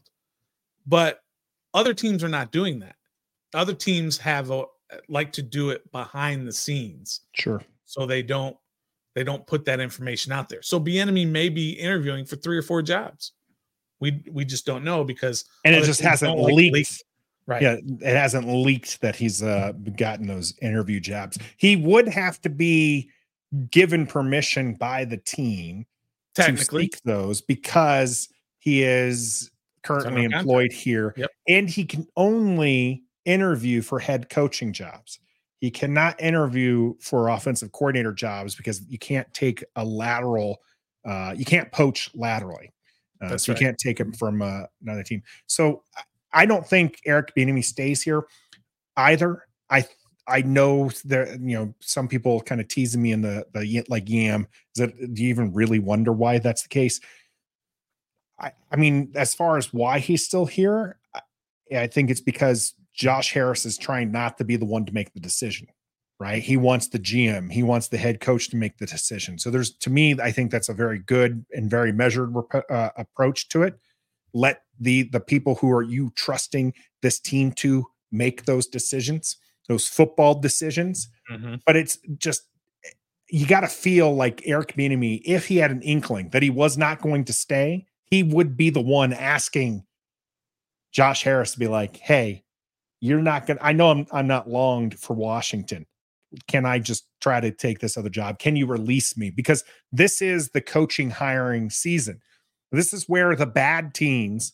[0.86, 1.22] But
[1.72, 2.96] other teams are not doing that.
[3.52, 4.64] other teams have a
[5.08, 7.20] like to do it behind the scenes.
[7.32, 7.62] Sure.
[7.84, 8.56] So they don't
[9.14, 10.62] they don't put that information out there.
[10.62, 13.32] So Bieniemy may be interviewing for three or four jobs.
[14.00, 16.74] We we just don't know because and it just hasn't leaked.
[16.74, 16.88] Leak.
[17.46, 17.62] Right.
[17.62, 21.36] Yeah, it hasn't leaked that he's uh, gotten those interview jobs.
[21.56, 23.10] He would have to be
[23.70, 25.84] given permission by the team
[26.34, 28.28] technically to those because
[28.58, 29.50] he is
[29.82, 31.30] currently employed here yep.
[31.48, 35.18] and he can only interview for head coaching jobs.
[35.60, 40.60] He cannot interview for offensive coordinator jobs because you can't take a lateral,
[41.04, 42.72] uh, you can't poach laterally.
[43.20, 43.60] Uh, so right.
[43.60, 45.22] you can't take him from uh, another team.
[45.46, 45.82] So
[46.32, 48.22] I don't think Eric Bieniemy stays here
[48.96, 49.44] either.
[49.68, 49.86] I
[50.26, 54.08] I know that you know some people kind of teasing me in the the like
[54.08, 54.46] yam.
[54.74, 57.00] Is that do you even really wonder why that's the case?
[58.38, 61.20] I I mean, as far as why he's still here, I,
[61.76, 65.14] I think it's because Josh Harris is trying not to be the one to make
[65.14, 65.68] the decision,
[66.18, 66.42] right?
[66.42, 69.38] He wants the GM, he wants the head coach to make the decision.
[69.38, 73.48] So there's, to me, I think that's a very good and very measured uh, approach
[73.48, 73.80] to it.
[74.34, 79.88] Let the the people who are you trusting this team to make those decisions, those
[79.88, 81.08] football decisions.
[81.30, 81.54] Mm-hmm.
[81.64, 82.42] But it's just
[83.30, 86.76] you got to feel like Eric Bieniemy, if he had an inkling that he was
[86.76, 89.84] not going to stay, he would be the one asking
[90.92, 92.44] Josh Harris to be like, "Hey,
[93.00, 95.86] you're not going to, I know I'm, I'm not longed for Washington.
[96.46, 98.38] Can I just try to take this other job?
[98.38, 99.30] Can you release me?
[99.30, 102.20] Because this is the coaching hiring season.
[102.70, 104.52] This is where the bad teams,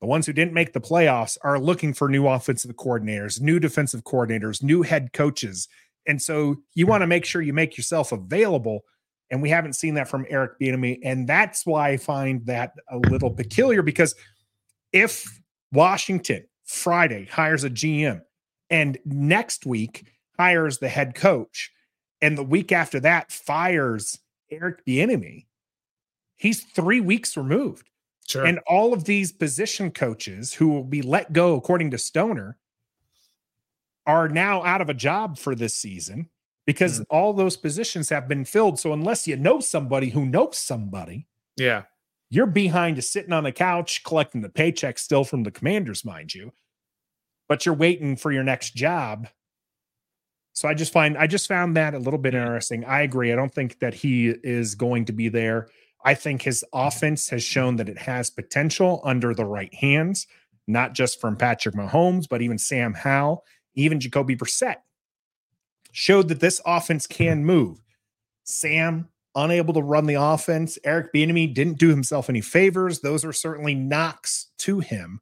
[0.00, 4.04] the ones who didn't make the playoffs, are looking for new offensive coordinators, new defensive
[4.04, 5.68] coordinators, new head coaches.
[6.06, 6.90] And so you hmm.
[6.90, 8.84] want to make sure you make yourself available.
[9.30, 11.00] And we haven't seen that from Eric Bieniemy.
[11.04, 14.14] And that's why I find that a little peculiar because
[14.92, 15.26] if
[15.70, 18.20] Washington Friday hires a GM,
[18.68, 20.04] and next week
[20.38, 21.72] hires the head coach,
[22.20, 24.18] and the week after that fires
[24.50, 25.46] Eric Bieniemy.
[26.36, 27.88] He's three weeks removed.
[28.28, 28.44] Sure.
[28.44, 32.58] And all of these position coaches who will be let go, according to Stoner,
[34.06, 36.28] are now out of a job for this season
[36.66, 37.16] because mm-hmm.
[37.16, 38.78] all those positions have been filled.
[38.78, 41.84] So unless you know somebody who knows somebody, yeah,
[42.30, 46.34] you're behind to sitting on the couch collecting the paycheck still from the commanders, mind
[46.34, 46.52] you,
[47.48, 49.28] but you're waiting for your next job.
[50.52, 52.84] So I just find I just found that a little bit interesting.
[52.84, 53.32] I agree.
[53.32, 55.68] I don't think that he is going to be there.
[56.04, 56.86] I think his mm-hmm.
[56.86, 60.26] offense has shown that it has potential under the right hands,
[60.66, 64.76] not just from Patrick Mahomes, but even Sam Howell, even Jacoby Brissett
[65.92, 67.82] showed that this offense can move.
[68.44, 69.08] Sam
[69.44, 70.78] unable to run the offense.
[70.84, 73.00] Eric Bieniemy didn't do himself any favors.
[73.00, 75.20] Those are certainly knocks to him,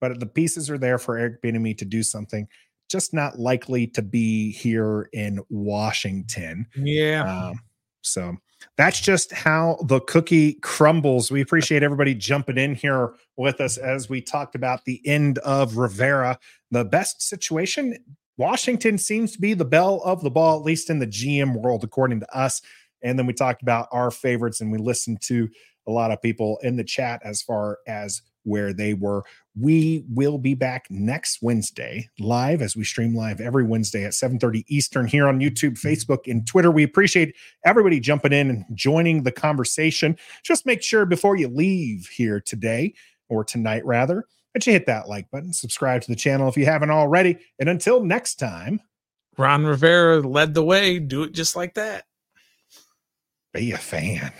[0.00, 2.48] but the pieces are there for Eric Bieniemy to do something.
[2.88, 6.66] Just not likely to be here in Washington.
[6.74, 7.48] Yeah.
[7.48, 7.60] Um,
[8.02, 8.36] so
[8.76, 11.30] that's just how the cookie crumbles.
[11.30, 15.76] We appreciate everybody jumping in here with us as we talked about the end of
[15.76, 16.38] Rivera.
[16.70, 17.98] The best situation
[18.38, 21.82] Washington seems to be the bell of the ball, at least in the GM world,
[21.84, 22.62] according to us.
[23.02, 25.48] And then we talked about our favorites and we listened to
[25.86, 29.24] a lot of people in the chat as far as where they were.
[29.58, 34.64] We will be back next Wednesday live as we stream live every Wednesday at 7:30
[34.68, 36.70] Eastern here on YouTube, Facebook, and Twitter.
[36.70, 37.34] We appreciate
[37.64, 40.16] everybody jumping in and joining the conversation.
[40.44, 42.94] Just make sure before you leave here today
[43.28, 44.24] or tonight rather,
[44.54, 47.38] that you hit that like button, subscribe to the channel if you haven't already.
[47.58, 48.80] And until next time,
[49.36, 50.98] Ron Rivera led the way.
[50.98, 52.07] Do it just like that
[53.58, 54.32] be a fan.